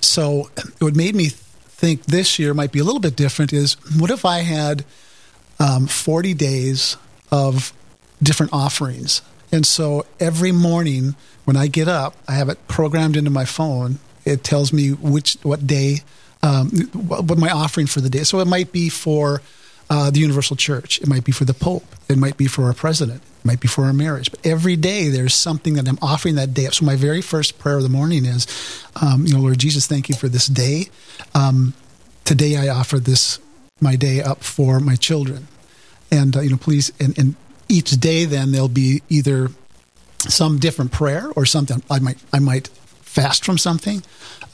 So 0.00 0.50
what 0.78 0.94
made 0.94 1.14
me 1.14 1.28
think 1.28 2.06
this 2.06 2.38
year 2.38 2.54
might 2.54 2.72
be 2.72 2.78
a 2.78 2.84
little 2.84 3.00
bit 3.00 3.16
different 3.16 3.52
is 3.52 3.74
what 3.98 4.10
if 4.10 4.24
I 4.24 4.40
had 4.40 4.84
um, 5.58 5.86
40 5.86 6.34
days 6.34 6.96
of 7.30 7.72
different 8.22 8.52
offerings? 8.52 9.22
And 9.52 9.66
so 9.66 10.04
every 10.20 10.52
morning 10.52 11.14
when 11.44 11.56
I 11.56 11.66
get 11.66 11.88
up, 11.88 12.16
I 12.26 12.32
have 12.34 12.48
it 12.48 12.66
programmed 12.68 13.16
into 13.16 13.30
my 13.30 13.44
phone. 13.44 13.98
It 14.24 14.42
tells 14.42 14.72
me 14.72 14.90
which 14.92 15.34
what 15.42 15.66
day, 15.66 16.00
um, 16.42 16.70
what 16.92 17.38
my 17.38 17.50
offering 17.50 17.86
for 17.86 18.00
the 18.00 18.10
day. 18.10 18.24
So 18.24 18.40
it 18.40 18.46
might 18.46 18.72
be 18.72 18.88
for 18.88 19.42
uh, 19.88 20.10
the 20.10 20.18
Universal 20.18 20.56
Church. 20.56 21.00
It 21.00 21.06
might 21.06 21.24
be 21.24 21.32
for 21.32 21.44
the 21.44 21.54
Pope. 21.54 21.84
It 22.08 22.18
might 22.18 22.36
be 22.36 22.46
for 22.46 22.64
our 22.64 22.74
president. 22.74 23.22
Might 23.46 23.60
be 23.60 23.68
for 23.68 23.84
our 23.84 23.92
marriage. 23.92 24.30
But 24.30 24.44
every 24.44 24.76
day 24.76 25.08
there's 25.08 25.34
something 25.34 25.74
that 25.74 25.88
I'm 25.88 25.98
offering 26.02 26.34
that 26.34 26.52
day. 26.52 26.66
Up. 26.66 26.74
So 26.74 26.84
my 26.84 26.96
very 26.96 27.22
first 27.22 27.58
prayer 27.58 27.76
of 27.76 27.84
the 27.84 27.88
morning 27.88 28.24
is, 28.24 28.46
um, 29.00 29.24
you 29.24 29.34
know, 29.34 29.40
Lord 29.40 29.58
Jesus, 29.58 29.86
thank 29.86 30.08
you 30.08 30.16
for 30.16 30.28
this 30.28 30.46
day. 30.46 30.86
Um, 31.34 31.72
today 32.24 32.56
I 32.56 32.68
offer 32.68 32.98
this 32.98 33.38
my 33.80 33.94
day 33.94 34.22
up 34.22 34.42
for 34.42 34.80
my 34.80 34.96
children, 34.96 35.46
and 36.10 36.36
uh, 36.36 36.40
you 36.40 36.50
know, 36.50 36.56
please, 36.56 36.92
and, 36.98 37.16
and 37.18 37.36
each 37.68 37.90
day 37.92 38.24
then 38.24 38.52
there'll 38.52 38.68
be 38.68 39.02
either 39.08 39.48
some 40.18 40.58
different 40.58 40.92
prayer 40.92 41.30
or 41.36 41.46
something. 41.46 41.82
I 41.90 42.00
might 42.00 42.18
I 42.32 42.38
might 42.38 42.68
fast 42.68 43.44
from 43.44 43.58
something. 43.58 44.02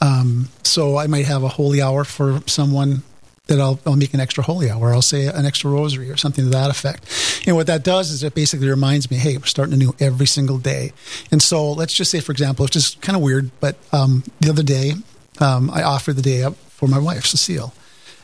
Um, 0.01 0.49
so 0.63 0.97
I 0.97 1.07
might 1.07 1.25
have 1.25 1.43
a 1.43 1.47
holy 1.47 1.81
hour 1.81 2.03
for 2.03 2.41
someone 2.47 3.03
that 3.47 3.59
I'll, 3.59 3.77
I'll 3.85 3.97
make 3.97 4.13
an 4.13 4.21
extra 4.21 4.41
holy 4.43 4.69
hour. 4.71 4.93
I'll 4.93 5.01
say 5.01 5.25
an 5.27 5.45
extra 5.45 5.69
rosary 5.69 6.09
or 6.09 6.15
something 6.15 6.45
to 6.45 6.49
that 6.51 6.69
effect. 6.69 7.43
And 7.45 7.57
what 7.57 7.67
that 7.67 7.83
does 7.83 8.09
is 8.09 8.23
it 8.23 8.33
basically 8.33 8.69
reminds 8.69 9.11
me, 9.11 9.17
hey, 9.17 9.35
we're 9.35 9.45
starting 9.45 9.73
anew 9.73 9.93
every 9.99 10.27
single 10.27 10.57
day. 10.57 10.93
And 11.29 11.41
so 11.41 11.73
let's 11.73 11.93
just 11.93 12.09
say, 12.09 12.21
for 12.21 12.31
example, 12.31 12.63
it's 12.63 12.73
just 12.73 13.01
kind 13.01 13.17
of 13.17 13.21
weird, 13.21 13.51
but 13.59 13.75
um, 13.91 14.23
the 14.39 14.49
other 14.49 14.63
day 14.63 14.93
um, 15.41 15.69
I 15.71 15.83
offered 15.83 16.15
the 16.15 16.21
day 16.21 16.43
up 16.43 16.55
for 16.55 16.87
my 16.87 16.99
wife, 16.99 17.25
Cecile, 17.25 17.73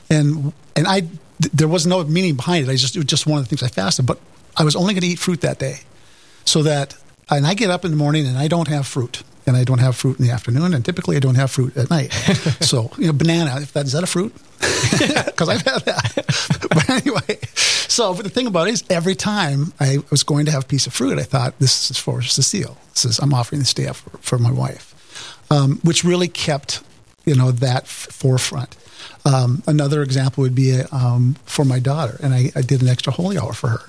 and 0.08 0.52
and 0.76 0.86
I 0.86 1.02
there 1.52 1.68
was 1.68 1.86
no 1.86 2.04
meaning 2.04 2.36
behind 2.36 2.66
it. 2.66 2.70
I 2.70 2.76
just 2.76 2.96
it 2.96 3.00
was 3.00 3.06
just 3.06 3.26
one 3.26 3.38
of 3.38 3.44
the 3.44 3.48
things 3.48 3.62
I 3.62 3.68
fasted, 3.68 4.06
but 4.06 4.18
I 4.56 4.64
was 4.64 4.76
only 4.76 4.94
going 4.94 5.02
to 5.02 5.08
eat 5.08 5.18
fruit 5.18 5.40
that 5.40 5.58
day, 5.58 5.80
so 6.44 6.62
that 6.62 6.96
and 7.30 7.46
I 7.46 7.54
get 7.54 7.70
up 7.70 7.84
in 7.84 7.90
the 7.90 7.96
morning 7.96 8.26
and 8.26 8.38
I 8.38 8.48
don't 8.48 8.68
have 8.68 8.86
fruit 8.86 9.22
and 9.50 9.56
I 9.56 9.64
don't 9.64 9.78
have 9.80 9.96
fruit 9.96 10.20
in 10.20 10.26
the 10.26 10.30
afternoon, 10.30 10.74
and 10.74 10.84
typically 10.84 11.16
I 11.16 11.18
don't 11.18 11.34
have 11.34 11.50
fruit 11.50 11.76
at 11.76 11.90
night. 11.90 12.12
so, 12.60 12.90
you 12.96 13.08
know, 13.08 13.12
banana, 13.12 13.60
if 13.60 13.72
that 13.72 13.84
is 13.84 13.92
that 13.92 14.04
a 14.04 14.06
fruit? 14.06 14.32
Because 15.26 15.48
I've 15.48 15.62
had 15.62 15.84
that. 15.86 16.12
but 16.68 16.88
anyway, 16.90 17.38
so 17.88 18.14
but 18.14 18.24
the 18.24 18.30
thing 18.30 18.46
about 18.46 18.68
it 18.68 18.74
is, 18.74 18.84
every 18.90 19.14
time 19.14 19.72
I 19.80 19.98
was 20.10 20.22
going 20.22 20.46
to 20.46 20.52
have 20.52 20.64
a 20.64 20.66
piece 20.66 20.86
of 20.86 20.92
fruit, 20.92 21.18
I 21.18 21.22
thought 21.22 21.58
this 21.58 21.90
is 21.90 21.98
for 21.98 22.22
Cecile. 22.22 22.76
This 22.92 23.04
is 23.06 23.18
I'm 23.18 23.32
offering 23.32 23.58
this 23.58 23.74
day 23.74 23.86
up 23.86 23.96
for, 23.96 24.18
for 24.18 24.38
my 24.38 24.52
wife, 24.52 24.94
um, 25.50 25.80
which 25.82 26.04
really 26.04 26.28
kept 26.28 26.82
you 27.24 27.34
know 27.34 27.50
that 27.50 27.84
f- 27.84 28.08
forefront. 28.10 28.76
Um, 29.24 29.62
another 29.66 30.02
example 30.02 30.42
would 30.42 30.54
be 30.54 30.78
um, 30.92 31.36
for 31.44 31.64
my 31.64 31.78
daughter, 31.78 32.18
and 32.22 32.34
I, 32.34 32.52
I, 32.54 32.62
did 32.62 32.82
an 32.82 32.88
extra 32.88 33.12
holy 33.12 33.38
hour 33.38 33.52
for 33.52 33.68
her. 33.68 33.80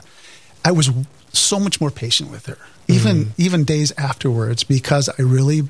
I 0.64 0.72
was 0.72 0.90
so 1.34 1.60
much 1.60 1.82
more 1.82 1.92
patient 1.92 2.32
with 2.32 2.46
her, 2.46 2.58
even 2.92 3.26
mm. 3.26 3.32
even 3.38 3.64
days 3.64 3.92
afterwards, 3.98 4.64
because 4.64 5.10
I 5.10 5.22
really 5.22 5.64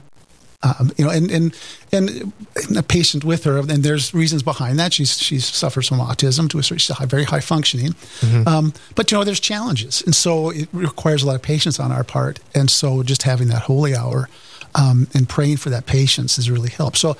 um, 0.63 0.91
you 0.97 1.05
know, 1.05 1.11
and, 1.11 1.31
and 1.31 1.57
and 1.91 2.33
and 2.55 2.87
patient 2.87 3.23
with 3.23 3.45
her, 3.45 3.57
and 3.57 3.83
there's 3.83 4.13
reasons 4.13 4.43
behind 4.43 4.79
that. 4.79 4.93
She's 4.93 5.17
she 5.19 5.39
suffers 5.39 5.87
from 5.87 5.99
autism 5.99 6.49
to 6.51 6.59
a 6.59 6.63
she's 6.63 6.87
high, 6.89 7.05
very 7.05 7.23
high 7.23 7.39
functioning, 7.39 7.93
mm-hmm. 8.19 8.47
um, 8.47 8.73
but 8.95 9.11
you 9.11 9.17
know, 9.17 9.23
there's 9.23 9.39
challenges, 9.39 10.03
and 10.03 10.15
so 10.15 10.51
it 10.51 10.69
requires 10.71 11.23
a 11.23 11.27
lot 11.27 11.35
of 11.35 11.41
patience 11.41 11.79
on 11.79 11.91
our 11.91 12.03
part. 12.03 12.39
And 12.53 12.69
so, 12.69 13.01
just 13.01 13.23
having 13.23 13.47
that 13.47 13.63
holy 13.63 13.95
hour 13.95 14.29
um, 14.75 15.07
and 15.13 15.27
praying 15.27 15.57
for 15.57 15.69
that 15.69 15.85
patience 15.85 16.35
has 16.35 16.49
really 16.49 16.69
helped. 16.69 16.97
So 16.97 17.17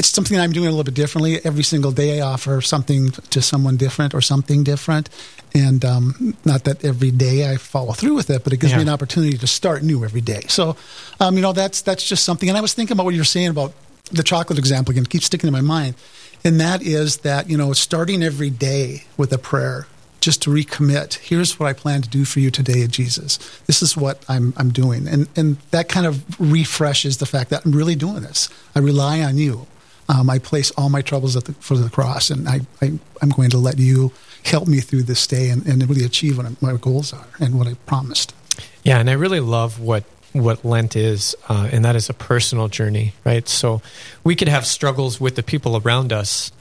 it's 0.00 0.08
something 0.08 0.40
I'm 0.40 0.52
doing 0.52 0.68
a 0.68 0.70
little 0.70 0.82
bit 0.82 0.94
differently. 0.94 1.44
Every 1.44 1.62
single 1.62 1.92
day, 1.92 2.22
I 2.22 2.26
offer 2.26 2.62
something 2.62 3.10
to 3.10 3.42
someone 3.42 3.76
different 3.76 4.14
or 4.14 4.22
something 4.22 4.64
different. 4.64 5.10
And 5.54 5.84
um, 5.84 6.34
not 6.42 6.64
that 6.64 6.82
every 6.82 7.10
day 7.10 7.52
I 7.52 7.58
follow 7.58 7.92
through 7.92 8.14
with 8.14 8.30
it, 8.30 8.42
but 8.42 8.54
it 8.54 8.60
gives 8.60 8.72
yeah. 8.72 8.78
me 8.78 8.84
an 8.84 8.88
opportunity 8.88 9.36
to 9.36 9.46
start 9.46 9.82
new 9.82 10.02
every 10.02 10.22
day. 10.22 10.40
So, 10.48 10.74
um, 11.20 11.36
you 11.36 11.42
know, 11.42 11.52
that's 11.52 11.82
that's 11.82 12.08
just 12.08 12.24
something. 12.24 12.48
And 12.48 12.56
I 12.56 12.62
was 12.62 12.72
thinking 12.72 12.94
about 12.94 13.04
what 13.04 13.12
you 13.12 13.20
were 13.20 13.24
saying 13.24 13.48
about 13.48 13.74
the 14.10 14.22
chocolate 14.22 14.58
example 14.58 14.92
again, 14.92 15.04
keeps 15.04 15.26
sticking 15.26 15.48
in 15.48 15.52
my 15.52 15.60
mind. 15.60 15.96
And 16.44 16.58
that 16.60 16.80
is 16.80 17.18
that, 17.18 17.50
you 17.50 17.58
know, 17.58 17.74
starting 17.74 18.22
every 18.22 18.48
day 18.48 19.04
with 19.18 19.30
a 19.34 19.38
prayer 19.38 19.86
just 20.20 20.40
to 20.42 20.50
recommit. 20.50 21.16
Here's 21.16 21.60
what 21.60 21.68
I 21.68 21.74
plan 21.74 22.00
to 22.00 22.08
do 22.08 22.24
for 22.24 22.40
you 22.40 22.50
today, 22.50 22.86
Jesus. 22.86 23.38
This 23.66 23.82
is 23.82 23.98
what 23.98 24.24
I'm, 24.30 24.54
I'm 24.56 24.70
doing. 24.70 25.06
And, 25.06 25.28
and 25.36 25.58
that 25.72 25.90
kind 25.90 26.06
of 26.06 26.24
refreshes 26.40 27.18
the 27.18 27.26
fact 27.26 27.50
that 27.50 27.66
I'm 27.66 27.72
really 27.72 27.96
doing 27.96 28.22
this. 28.22 28.48
I 28.74 28.78
rely 28.78 29.20
on 29.20 29.36
you. 29.36 29.66
Um, 30.10 30.28
I 30.28 30.40
place 30.40 30.72
all 30.72 30.88
my 30.90 31.02
troubles 31.02 31.36
at 31.36 31.44
the 31.44 31.52
foot 31.52 31.78
of 31.78 31.84
the 31.84 31.90
cross, 31.90 32.30
and 32.30 32.48
I, 32.48 32.60
I, 32.82 32.98
am 33.22 33.28
going 33.28 33.50
to 33.50 33.58
let 33.58 33.78
you 33.78 34.10
help 34.44 34.66
me 34.66 34.80
through 34.80 35.04
this 35.04 35.24
day 35.24 35.50
and, 35.50 35.64
and 35.66 35.88
really 35.88 36.04
achieve 36.04 36.36
what 36.36 36.60
my 36.60 36.76
goals 36.76 37.12
are 37.12 37.28
and 37.38 37.56
what 37.56 37.68
I 37.68 37.74
promised. 37.86 38.34
Yeah, 38.82 38.98
and 38.98 39.08
I 39.08 39.12
really 39.12 39.40
love 39.40 39.78
what 39.78 40.04
what 40.32 40.64
Lent 40.64 40.96
is, 40.96 41.36
uh, 41.48 41.68
and 41.72 41.84
that 41.84 41.96
is 41.96 42.08
a 42.08 42.14
personal 42.14 42.68
journey, 42.68 43.14
right? 43.24 43.48
So 43.48 43.82
we 44.22 44.36
could 44.36 44.48
have 44.48 44.66
struggles 44.66 45.20
with 45.20 45.34
the 45.36 45.42
people 45.42 45.76
around 45.76 46.12
us, 46.12 46.52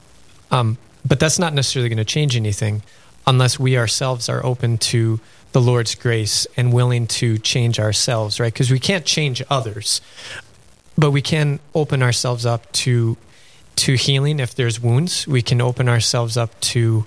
um, 0.51 0.77
but 1.07 1.19
that's 1.19 1.37
not 1.37 1.53
necessarily 1.53 1.89
going 1.89 1.97
to 1.97 2.05
change 2.05 2.35
anything 2.35 2.81
unless 3.27 3.59
we 3.59 3.77
ourselves 3.77 4.27
are 4.27 4.43
open 4.43 4.77
to 4.77 5.19
the 5.51 5.61
Lord's 5.61 5.95
grace 5.95 6.47
and 6.57 6.73
willing 6.73 7.07
to 7.07 7.37
change 7.37 7.79
ourselves, 7.79 8.39
right? 8.39 8.51
Because 8.51 8.71
we 8.71 8.79
can't 8.79 9.05
change 9.05 9.41
others, 9.49 10.01
but 10.97 11.11
we 11.11 11.21
can 11.21 11.59
open 11.75 12.01
ourselves 12.01 12.45
up 12.45 12.71
to 12.71 13.17
to 13.79 13.95
healing 13.95 14.39
if 14.39 14.55
there's 14.55 14.79
wounds. 14.79 15.27
We 15.27 15.41
can 15.41 15.61
open 15.61 15.89
ourselves 15.89 16.37
up 16.37 16.59
to 16.61 17.05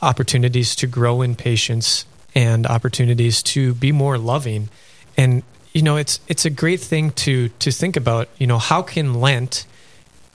opportunities 0.00 0.76
to 0.76 0.86
grow 0.86 1.22
in 1.22 1.34
patience 1.34 2.04
and 2.34 2.66
opportunities 2.66 3.42
to 3.42 3.74
be 3.74 3.92
more 3.92 4.18
loving. 4.18 4.68
And 5.16 5.42
you 5.72 5.82
know, 5.82 5.96
it's 5.96 6.20
it's 6.28 6.44
a 6.44 6.50
great 6.50 6.80
thing 6.80 7.10
to 7.10 7.48
to 7.48 7.70
think 7.70 7.96
about. 7.96 8.28
You 8.38 8.46
know, 8.46 8.58
how 8.58 8.82
can 8.82 9.20
Lent 9.20 9.66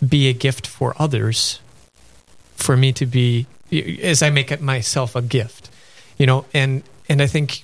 be 0.06 0.28
a 0.28 0.34
gift 0.34 0.68
for 0.68 0.94
others? 1.00 1.60
For 2.56 2.76
me 2.76 2.92
to 2.94 3.06
be, 3.06 3.48
as 4.04 4.22
I 4.22 4.30
make 4.32 4.52
it 4.52 4.62
myself 4.62 5.15
a 5.15 5.22
gift, 5.22 5.70
you 6.18 6.26
know, 6.26 6.46
and 6.54 6.84
and 7.08 7.22
I 7.22 7.28
think 7.28 7.63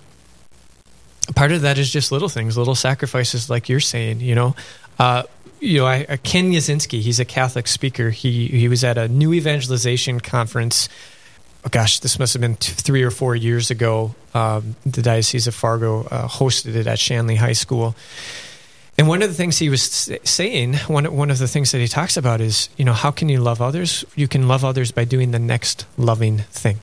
part 1.35 1.51
of 1.51 1.61
that 1.63 1.77
is 1.77 1.91
just 1.91 2.13
little 2.13 2.29
things, 2.29 2.57
little 2.57 2.75
sacrifices, 2.75 3.49
like 3.49 3.67
you're 3.67 3.81
saying. 3.81 4.21
You 4.21 4.35
know, 4.35 4.55
uh, 4.97 5.23
you 5.65 5.79
know, 5.79 5.85
I, 5.85 6.05
uh, 6.07 6.17
Ken 6.23 6.51
Yasinski, 6.51 7.01
he's 7.01 7.19
a 7.19 7.25
Catholic 7.25 7.67
speaker. 7.67 8.11
He 8.11 8.47
he 8.47 8.67
was 8.67 8.83
at 8.83 8.97
a 8.97 9.07
new 9.07 9.33
evangelization 9.33 10.19
conference. 10.19 10.87
Oh 11.65 11.69
gosh, 11.69 11.99
this 11.99 12.19
must 12.19 12.33
have 12.33 12.41
been 12.41 12.55
two, 12.55 12.73
three 12.73 13.01
or 13.01 13.11
four 13.11 13.35
years 13.35 13.71
ago. 13.71 14.13
Um, 14.33 14.75
the 14.85 15.01
Diocese 15.01 15.47
of 15.47 15.55
Fargo 15.55 16.03
uh, 16.05 16.27
hosted 16.27 16.75
it 16.75 16.85
at 16.85 16.99
Shanley 16.99 17.35
High 17.35 17.53
School. 17.53 17.95
And 18.97 19.07
one 19.07 19.23
of 19.23 19.29
the 19.29 19.35
things 19.35 19.57
he 19.57 19.69
was 19.69 19.81
saying, 20.23 20.75
one 20.87 21.11
one 21.15 21.31
of 21.31 21.39
the 21.39 21.47
things 21.47 21.71
that 21.71 21.79
he 21.79 21.87
talks 21.87 22.15
about 22.15 22.39
is, 22.41 22.69
you 22.77 22.85
know, 22.85 22.93
how 22.93 23.11
can 23.11 23.27
you 23.27 23.39
love 23.39 23.61
others? 23.61 24.05
You 24.15 24.27
can 24.27 24.47
love 24.47 24.63
others 24.63 24.91
by 24.91 25.05
doing 25.05 25.31
the 25.31 25.39
next 25.39 25.85
loving 25.97 26.39
thing. 26.51 26.79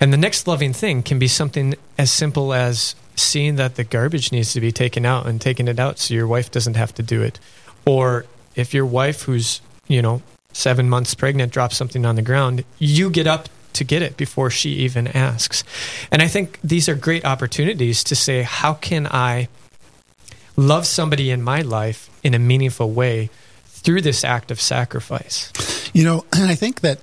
And 0.00 0.12
the 0.12 0.18
next 0.18 0.46
loving 0.46 0.74
thing 0.74 1.02
can 1.02 1.18
be 1.18 1.28
something 1.28 1.74
as 1.96 2.10
simple 2.10 2.52
as 2.52 2.96
seeing 3.14 3.56
that 3.56 3.76
the 3.76 3.84
garbage 3.84 4.30
needs 4.30 4.52
to 4.52 4.60
be 4.60 4.72
taken 4.72 5.06
out 5.06 5.26
and 5.26 5.40
taking 5.40 5.68
it 5.68 5.78
out 5.78 5.98
so 5.98 6.12
your 6.12 6.26
wife 6.26 6.50
doesn't 6.50 6.74
have 6.74 6.92
to 6.94 7.02
do 7.02 7.22
it 7.22 7.38
or 7.86 8.26
if 8.54 8.74
your 8.74 8.84
wife, 8.84 9.22
who's, 9.22 9.60
you 9.86 10.02
know, 10.02 10.20
seven 10.52 10.88
months 10.88 11.14
pregnant, 11.14 11.52
drops 11.52 11.76
something 11.76 12.04
on 12.04 12.16
the 12.16 12.22
ground, 12.22 12.64
you 12.78 13.08
get 13.08 13.26
up 13.26 13.48
to 13.74 13.84
get 13.84 14.02
it 14.02 14.16
before 14.16 14.50
she 14.50 14.70
even 14.70 15.06
asks. 15.08 15.62
And 16.10 16.22
I 16.22 16.28
think 16.28 16.58
these 16.64 16.88
are 16.88 16.94
great 16.94 17.24
opportunities 17.24 18.02
to 18.04 18.16
say, 18.16 18.42
how 18.42 18.74
can 18.74 19.06
I 19.06 19.48
love 20.56 20.86
somebody 20.86 21.30
in 21.30 21.42
my 21.42 21.60
life 21.60 22.10
in 22.22 22.34
a 22.34 22.38
meaningful 22.38 22.90
way 22.90 23.30
through 23.66 24.00
this 24.00 24.24
act 24.24 24.50
of 24.50 24.60
sacrifice? 24.60 25.52
You 25.94 26.04
know, 26.04 26.24
and 26.32 26.44
I 26.50 26.54
think 26.54 26.80
that 26.80 27.00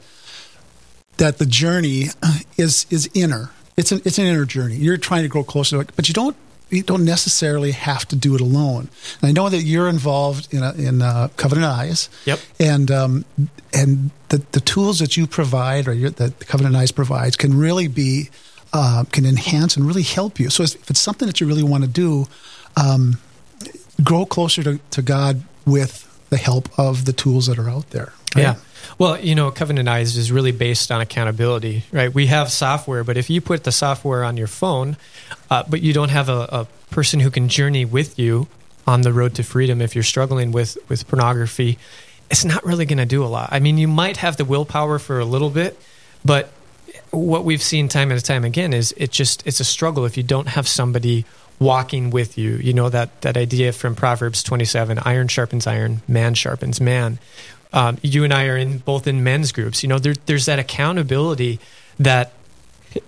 that 1.18 1.38
the 1.38 1.46
journey 1.46 2.08
uh, 2.24 2.40
is 2.58 2.88
is 2.90 3.10
inner. 3.14 3.52
It's 3.78 3.92
an 3.92 4.02
it's 4.04 4.18
an 4.18 4.26
inner 4.26 4.46
journey. 4.46 4.76
You're 4.76 4.98
trying 4.98 5.24
to 5.24 5.30
grow 5.30 5.44
closer 5.44 5.84
to 5.84 5.94
but 5.94 6.08
you 6.08 6.14
don't 6.14 6.36
you 6.74 6.84
don't 6.84 7.06
necessarily 7.06 7.72
have 7.72 8.08
to 8.08 8.16
do 8.16 8.36
it 8.36 8.42
alone. 8.42 8.90
And 9.22 9.30
I 9.30 9.32
know 9.32 9.50
that 9.50 9.64
you're 9.64 9.90
involved 9.90 10.54
in 10.54 10.64
a, 10.64 10.74
in 10.74 11.02
uh, 11.02 11.30
Covenant 11.38 11.66
Eyes. 11.66 12.10
Yep. 12.26 12.40
And 12.60 12.92
um, 12.92 13.26
and 13.74 14.12
the 14.30 14.44
the 14.52 14.60
tools 14.60 15.00
that 15.00 15.16
you 15.16 15.28
provide 15.28 15.88
or 15.88 15.94
your, 15.94 16.10
that 16.12 16.48
Covenant 16.48 16.76
Eyes 16.76 16.92
provides 16.92 17.36
can 17.36 17.58
really 17.58 17.88
be 17.88 18.30
uh, 18.74 19.04
can 19.12 19.26
enhance 19.26 19.78
and 19.78 19.86
really 19.86 20.04
help 20.04 20.40
you. 20.40 20.50
So 20.50 20.64
if 20.64 20.90
it's 20.90 21.00
something 21.00 21.28
that 21.28 21.40
you 21.40 21.48
really 21.48 21.64
want 21.64 21.84
to 21.84 21.90
do, 21.90 22.28
um, 22.76 23.20
grow 24.04 24.26
closer 24.26 24.64
to, 24.64 24.80
to 24.92 25.02
God 25.02 25.44
with 25.66 26.10
the 26.30 26.38
help 26.38 26.68
of 26.78 27.06
the 27.06 27.14
tools 27.14 27.46
that 27.48 27.60
are 27.60 27.70
out 27.70 27.92
there. 27.92 28.14
Right? 28.36 28.42
Yeah. 28.42 28.56
Well, 28.98 29.20
you 29.20 29.36
know, 29.36 29.52
Covenant 29.52 29.88
Eyes 29.90 30.18
is 30.18 30.32
really 30.32 30.52
based 30.52 30.92
on 30.92 31.02
accountability, 31.02 31.84
right? 31.92 32.14
We 32.14 32.28
have 32.28 32.52
software, 32.52 33.04
but 33.04 33.18
if 33.18 33.30
you 33.30 33.42
put 33.42 33.64
the 33.64 33.72
software 33.72 34.24
on 34.24 34.38
your 34.38 34.48
phone, 34.48 34.98
uh, 35.50 35.64
but 35.68 35.82
you 35.82 35.94
don't 35.94 36.10
have 36.10 36.30
a, 36.30 36.48
a 36.52 36.68
person 36.92 37.20
who 37.20 37.32
can 37.32 37.50
journey 37.50 37.86
with 37.86 38.20
you 38.20 38.48
on 38.86 39.02
the 39.02 39.14
road 39.14 39.36
to 39.36 39.44
freedom, 39.44 39.82
if 39.82 39.96
you're 39.96 40.04
struggling 40.04 40.52
with 40.52 40.78
with 40.90 41.08
pornography, 41.08 41.78
it's 42.30 42.46
not 42.46 42.66
really 42.66 42.86
going 42.86 42.98
to 42.98 43.06
do 43.06 43.24
a 43.24 43.28
lot. 43.28 43.50
I 43.52 43.60
mean, 43.60 43.78
you 43.78 43.88
might 43.88 44.18
have 44.18 44.38
the 44.38 44.46
willpower 44.46 45.00
for 45.00 45.20
a 45.20 45.26
little 45.26 45.50
bit, 45.50 45.80
but 46.26 46.52
what 47.12 47.46
we've 47.46 47.62
seen 47.62 47.88
time 47.88 48.12
and 48.12 48.24
time 48.24 48.44
again 48.44 48.74
is 48.74 48.94
it 48.98 49.12
just 49.12 49.46
it's 49.46 49.60
a 49.60 49.66
struggle 49.66 50.06
if 50.06 50.18
you 50.18 50.24
don't 50.24 50.48
have 50.48 50.68
somebody 50.68 51.26
walking 51.60 52.10
with 52.10 52.38
you. 52.38 52.56
You 52.58 52.74
know 52.74 52.90
that 52.90 53.22
that 53.22 53.38
idea 53.38 53.72
from 53.72 53.96
Proverbs 53.96 54.44
27, 54.44 55.00
iron 55.00 55.28
sharpens 55.28 55.68
iron, 55.68 56.02
man 56.08 56.34
sharpens 56.34 56.82
man 56.82 57.20
um, 57.74 57.98
you 58.02 58.24
and 58.24 58.32
I 58.32 58.46
are 58.48 58.58
in 58.58 58.78
both 58.78 59.08
in 59.08 59.24
men's 59.24 59.52
groups. 59.52 59.84
You 59.84 59.90
know, 59.90 60.00
there, 60.00 60.14
there's 60.26 60.46
that 60.46 60.60
accountability 60.60 61.60
that 62.00 62.32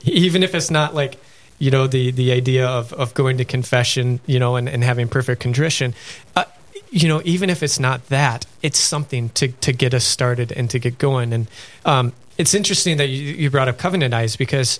even 0.03 0.43
if 0.43 0.53
it's 0.53 0.71
not 0.71 0.93
like 0.93 1.17
you 1.59 1.71
know 1.71 1.87
the 1.87 2.11
the 2.11 2.31
idea 2.31 2.67
of 2.67 2.91
of 2.93 3.13
going 3.13 3.37
to 3.37 3.45
confession, 3.45 4.19
you 4.25 4.39
know, 4.39 4.55
and, 4.55 4.67
and 4.67 4.83
having 4.83 5.07
perfect 5.07 5.41
contrition. 5.41 5.93
Uh, 6.35 6.43
you 6.89 7.07
know, 7.07 7.21
even 7.25 7.49
if 7.49 7.61
it's 7.63 7.79
not 7.79 8.07
that, 8.07 8.45
it's 8.61 8.79
something 8.79 9.29
to 9.29 9.49
to 9.49 9.71
get 9.71 9.93
us 9.93 10.03
started 10.03 10.51
and 10.51 10.69
to 10.71 10.79
get 10.79 10.97
going. 10.97 11.31
And 11.31 11.47
um, 11.85 12.13
it's 12.37 12.53
interesting 12.53 12.97
that 12.97 13.07
you, 13.07 13.33
you 13.33 13.49
brought 13.49 13.67
up 13.67 13.77
covenant 13.77 14.13
eyes 14.13 14.35
because 14.35 14.79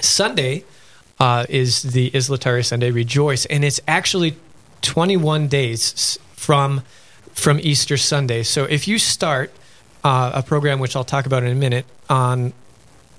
Sunday 0.00 0.64
uh, 1.20 1.46
is 1.48 1.82
the 1.82 2.10
Is 2.14 2.28
Laetare 2.28 2.64
Sunday 2.64 2.90
Rejoice, 2.90 3.44
and 3.46 3.64
it's 3.64 3.80
actually 3.86 4.36
21 4.82 5.46
days 5.48 6.18
from 6.34 6.82
from 7.32 7.58
Easter 7.60 7.96
Sunday. 7.96 8.42
So 8.42 8.64
if 8.64 8.86
you 8.86 8.98
start 8.98 9.52
uh, 10.04 10.32
a 10.34 10.42
program, 10.42 10.80
which 10.80 10.96
I'll 10.96 11.04
talk 11.04 11.26
about 11.26 11.42
in 11.42 11.50
a 11.50 11.54
minute, 11.54 11.86
on 12.08 12.52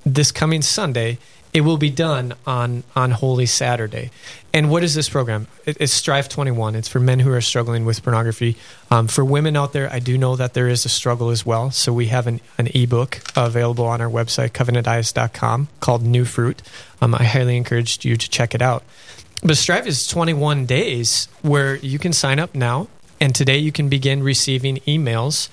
this 0.04 0.30
coming 0.30 0.62
Sunday, 0.62 1.18
it 1.54 1.60
will 1.60 1.76
be 1.76 1.88
done 1.88 2.34
on 2.46 2.82
on 2.96 3.12
Holy 3.12 3.46
Saturday. 3.46 4.10
And 4.52 4.70
what 4.70 4.82
is 4.82 4.94
this 4.94 5.08
program? 5.08 5.46
It, 5.64 5.76
it's 5.80 5.92
Strive 5.92 6.28
21. 6.28 6.74
It's 6.74 6.88
for 6.88 6.98
men 6.98 7.20
who 7.20 7.32
are 7.32 7.40
struggling 7.40 7.84
with 7.84 8.02
pornography. 8.02 8.56
Um, 8.90 9.06
for 9.06 9.24
women 9.24 9.56
out 9.56 9.72
there, 9.72 9.90
I 9.90 10.00
do 10.00 10.18
know 10.18 10.34
that 10.36 10.54
there 10.54 10.68
is 10.68 10.84
a 10.84 10.88
struggle 10.88 11.30
as 11.30 11.46
well. 11.46 11.70
So 11.70 11.92
we 11.92 12.06
have 12.06 12.26
an, 12.26 12.40
an 12.58 12.68
ebook 12.74 13.20
available 13.36 13.86
on 13.86 14.00
our 14.00 14.10
website, 14.10 14.50
covenanteyes.com, 14.50 15.68
called 15.78 16.02
New 16.02 16.24
Fruit. 16.24 16.60
Um, 17.00 17.14
I 17.14 17.24
highly 17.24 17.56
encourage 17.56 18.04
you 18.04 18.16
to 18.16 18.28
check 18.28 18.54
it 18.54 18.62
out. 18.62 18.82
But 19.42 19.56
Strive 19.56 19.86
is 19.86 20.06
21 20.08 20.66
days 20.66 21.28
where 21.42 21.76
you 21.76 21.98
can 21.98 22.12
sign 22.12 22.38
up 22.40 22.54
now 22.54 22.88
and 23.24 23.34
today 23.34 23.56
you 23.56 23.72
can 23.72 23.88
begin 23.88 24.22
receiving 24.22 24.76
emails 24.86 25.48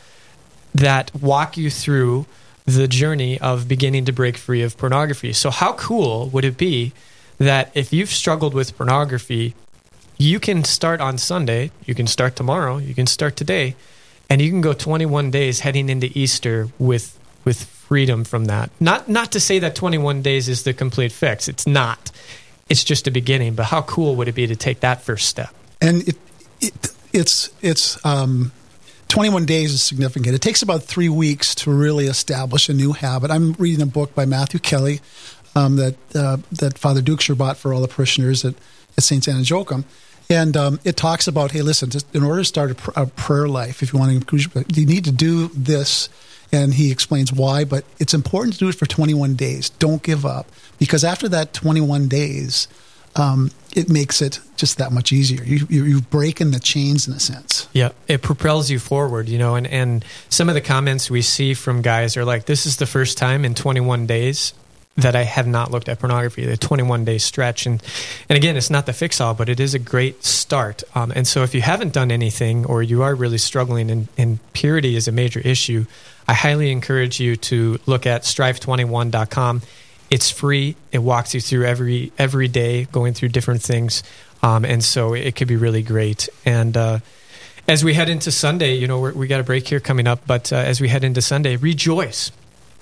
that 0.76 1.10
walk 1.16 1.56
you 1.56 1.70
through 1.70 2.26
the 2.66 2.86
journey 2.86 3.40
of 3.40 3.66
beginning 3.70 4.04
to 4.04 4.12
break 4.12 4.36
free 4.36 4.62
of 4.62 4.76
pornography. 4.78 5.32
So, 5.32 5.50
how 5.50 5.72
cool 5.74 6.28
would 6.32 6.44
it 6.44 6.58
be 6.58 6.92
that 7.38 7.72
if 7.74 7.94
you've 7.94 8.10
struggled 8.10 8.54
with 8.54 8.76
pornography, 8.76 9.56
you 10.18 10.38
can 10.38 10.66
start 10.66 11.00
on 11.00 11.18
Sunday, 11.18 11.72
you 11.86 11.96
can 11.96 12.08
start 12.08 12.36
tomorrow, 12.36 12.78
you 12.78 12.94
can 12.94 13.08
start 13.08 13.38
today, 13.38 13.78
and 14.30 14.42
you 14.42 14.50
can 14.50 14.60
go 14.60 14.74
21 14.74 15.32
days 15.32 15.62
heading 15.62 15.88
into 15.88 16.12
Easter 16.14 16.68
with 16.78 17.18
with 17.46 17.64
freedom 17.64 18.26
from 18.26 18.46
that. 18.46 18.70
Not 18.82 19.08
not 19.08 19.32
to 19.32 19.40
say 19.40 19.60
that 19.60 19.76
21 19.76 20.22
days 20.22 20.50
is 20.50 20.64
the 20.64 20.74
complete 20.74 21.14
fix. 21.14 21.48
It's 21.48 21.66
not. 21.66 22.12
It's 22.68 22.84
just 22.84 23.08
a 23.08 23.12
beginning. 23.12 23.56
But 23.56 23.68
how 23.68 23.82
cool 23.84 24.18
would 24.18 24.28
it 24.28 24.36
be 24.36 24.46
to 24.46 24.58
take 24.58 24.82
that 24.82 25.02
first 25.02 25.30
step? 25.30 25.56
And 25.80 26.06
it, 26.06 26.18
it 26.60 26.92
it's 27.13 27.50
it's 27.62 28.04
um, 28.06 28.52
21 29.08 29.45
days 29.45 29.74
is 29.74 29.82
significant. 29.82 30.36
It 30.36 30.41
takes 30.41 30.62
about 30.62 30.84
three 30.84 31.10
weeks 31.10 31.54
to 31.56 31.71
really 31.71 32.06
establish 32.06 32.69
a 32.69 32.74
new 32.74 32.93
habit. 32.93 33.30
I'm 33.32 33.54
reading 33.54 33.82
a 33.82 33.86
book 33.86 34.15
by 34.15 34.26
Matthew 34.26 34.60
Kelly 34.60 35.02
um, 35.56 35.76
that 35.76 35.95
uh, 36.15 36.38
that 36.52 36.78
Father 36.78 37.02
Dukeshire 37.02 37.38
bought 37.38 37.58
for 37.58 37.74
all 37.74 37.82
the 37.82 37.88
parishioners 37.88 38.45
at, 38.45 38.56
at 38.97 39.04
St. 39.04 39.28
Anna 39.28 39.41
Joachim. 39.41 39.86
And 40.30 40.56
um, 40.56 40.80
it 40.86 40.95
talks 40.95 41.28
about, 41.28 41.52
hey, 41.52 41.62
listen, 41.62 41.91
in 42.13 42.24
order 42.24 42.39
to 42.39 42.45
start 42.45 42.71
a, 42.71 42.76
pr- 42.76 42.91
a 42.95 43.06
prayer 43.06 43.50
life, 43.50 43.84
if 43.84 43.91
you 43.91 44.00
want 44.00 44.12
to 44.12 44.15
increase, 44.15 44.47
you 44.74 44.86
need 44.86 45.04
to 45.04 45.12
do 45.12 45.50
this. 45.50 46.08
And 46.54 46.74
he 46.74 46.89
explains 46.89 47.34
why, 47.34 47.65
but 47.65 47.84
it's 48.00 48.13
important 48.13 48.54
to 48.54 48.60
do 48.60 48.69
it 48.69 48.76
for 48.76 48.86
21 48.86 49.36
days. 49.36 49.69
Don't 49.71 50.02
give 50.02 50.26
up 50.26 50.47
because 50.80 51.04
after 51.04 51.28
that 51.30 51.54
21 51.54 52.08
days, 52.08 52.69
um, 53.17 53.52
it 53.76 53.90
makes 53.90 54.22
it 54.22 54.40
just 54.56 54.78
that 54.78 54.92
much 54.92 55.12
easier. 55.12 55.44
You, 55.44 55.66
you, 55.70 55.86
you 55.86 56.02
break 56.02 56.42
in 56.42 56.52
the 56.52 56.60
chains 56.60 57.08
in 57.08 57.14
a 57.14 57.20
sense. 57.20 57.68
Yeah, 57.74 57.92
it 58.08 58.22
propels 58.22 58.70
you 58.70 58.80
forward, 58.80 59.30
you 59.30 59.38
know. 59.38 59.56
And, 59.56 59.68
and 59.68 60.06
some 60.30 60.50
of 60.50 60.56
the 60.56 60.62
comments 60.62 61.10
we 61.10 61.22
see 61.22 61.54
from 61.54 61.82
guys 61.82 62.18
are 62.18 62.26
like, 62.26 62.46
this 62.46 62.66
is 62.66 62.78
the 62.78 62.86
first 62.86 63.18
time 63.18 63.46
in 63.46 63.56
21 63.56 64.08
days 64.08 64.54
that 64.98 65.16
I 65.16 65.24
have 65.24 65.48
not 65.48 65.72
looked 65.72 65.88
at 65.88 66.00
pornography, 66.00 66.46
the 66.46 66.58
21 66.58 67.06
day 67.06 67.18
stretch. 67.18 67.66
And, 67.66 67.82
and 68.28 68.38
again, 68.38 68.58
it's 68.58 68.70
not 68.70 68.86
the 68.86 68.94
fix 68.94 69.22
all, 69.22 69.34
but 69.34 69.48
it 69.50 69.60
is 69.60 69.74
a 69.74 69.80
great 69.80 70.24
start. 70.24 70.84
Um, 70.96 71.12
and 71.16 71.26
so 71.28 71.44
if 71.44 71.56
you 71.56 71.62
haven't 71.62 71.94
done 71.94 72.12
anything 72.12 72.66
or 72.66 72.84
you 72.84 73.02
are 73.04 73.16
really 73.16 73.38
struggling 73.38 73.90
and, 73.90 74.08
and 74.18 74.40
purity 74.54 74.96
is 74.96 75.08
a 75.08 75.12
major 75.12 75.40
issue, 75.40 75.86
I 76.28 76.34
highly 76.34 76.72
encourage 76.72 77.20
you 77.20 77.36
to 77.38 77.80
look 77.86 78.06
at 78.06 78.24
strive21.com. 78.24 79.62
It's 80.12 80.30
free. 80.30 80.76
It 80.91 81.00
walks 81.00 81.34
you 81.34 81.39
through 81.39 81.65
every 81.65 82.12
every 82.17 82.50
day, 82.50 82.84
going 82.91 83.13
through 83.13 83.30
different 83.30 83.63
things, 83.63 84.04
um, 84.43 84.65
and 84.65 84.84
so 84.84 85.13
it 85.13 85.38
could 85.38 85.47
be 85.47 85.56
really 85.56 85.82
great. 85.82 86.28
And 86.45 86.76
uh, 86.76 87.00
as 87.65 87.86
we 87.86 87.93
head 87.93 88.10
into 88.10 88.30
Sunday, 88.30 88.76
you 88.76 88.88
know, 88.88 89.00
we 89.00 89.28
got 89.28 89.39
a 89.39 89.43
break 89.43 89.69
here 89.69 89.80
coming 89.80 90.08
up, 90.08 90.28
but 90.28 90.52
uh, 90.52 90.58
as 90.58 90.82
we 90.82 90.89
head 90.89 91.06
into 91.06 91.21
Sunday, 91.21 91.56
rejoice. 91.56 92.30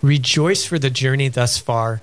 Rejoice 0.02 0.66
for 0.66 0.80
the 0.80 0.90
journey 0.90 1.28
thus 1.28 1.60
far. 1.60 2.02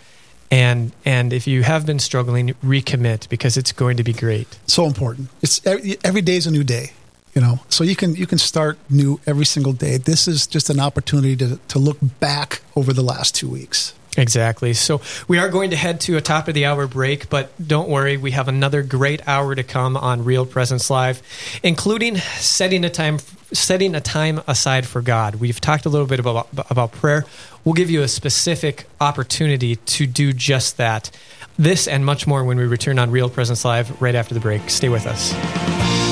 And 0.49 0.93
and 1.05 1.33
if 1.33 1.49
you 1.49 1.65
have 1.65 1.85
been 1.87 1.99
struggling 1.99 2.55
recommit 2.65 3.29
because 3.29 3.57
it's 3.57 3.73
going 3.73 3.97
to 3.97 4.05
be 4.05 4.13
great. 4.13 4.47
So 4.69 4.87
important. 4.87 5.29
It's 5.43 5.61
every, 5.67 5.97
every 6.05 6.23
day 6.23 6.37
is 6.37 6.47
a 6.47 6.53
new 6.53 6.65
day 6.65 6.93
you 7.35 7.43
know? 7.43 7.61
So 7.69 7.85
you 7.85 7.95
can 7.95 8.15
you 8.15 8.27
can 8.27 8.39
start 8.39 8.79
new 8.89 9.21
every 9.27 9.45
single 9.45 9.75
day. 9.75 9.99
This 9.99 10.27
is 10.27 10.47
just 10.47 10.71
an 10.71 10.81
opportunity 10.81 11.37
to 11.37 11.59
to 11.69 11.79
look 11.79 11.99
back 12.21 12.63
over 12.75 12.95
the 12.95 13.03
last 13.03 13.35
two 13.35 13.49
weeks 13.49 13.93
Exactly. 14.17 14.73
So 14.75 15.01
we 15.29 15.39
are 15.39 15.49
going 15.49 15.71
to 15.71 15.77
head 15.77 16.01
to 16.03 16.17
a 16.17 16.21
top 16.21 16.49
of 16.49 16.55
the 16.55 16.67
hour 16.67 16.87
break, 16.87 17.29
but 17.29 17.51
don't 17.65 17.89
worry, 17.89 18.17
we 18.17 18.31
have 18.33 18.49
another 18.49 18.83
great 18.83 19.27
hour 19.29 19.55
to 19.55 19.63
come 19.63 19.97
on 19.97 20.25
Real 20.25 20.47
Presence 20.47 20.91
Live, 20.91 21.23
including 21.63 22.17
setting 22.17 22.85
a 22.85 22.91
time 22.91 23.19
setting 23.53 23.95
a 23.95 24.01
time 24.01 24.41
aside 24.49 24.87
for 24.87 25.01
God. 25.01 25.37
We've 25.37 25.61
talked 25.61 25.87
a 25.87 25.89
little 25.89 26.07
bit 26.07 26.19
about 26.19 26.49
about 26.71 26.93
prayer. 26.93 27.25
We'll 27.65 27.75
give 27.75 27.91
you 27.91 28.03
a 28.03 28.09
specific 28.09 28.87
opportunity 29.01 29.77
to 29.77 30.07
do 30.07 30.33
just 30.33 30.77
that. 30.77 31.11
This 31.59 31.89
and 31.89 32.05
much 32.05 32.27
more 32.27 32.45
when 32.45 32.59
we 32.59 32.65
return 32.65 32.99
on 32.99 33.11
Real 33.11 33.31
Presence 33.31 33.65
Live 33.65 34.01
right 34.01 34.15
after 34.15 34.35
the 34.35 34.41
break. 34.41 34.69
Stay 34.69 34.89
with 34.89 35.07
us. 35.07 36.06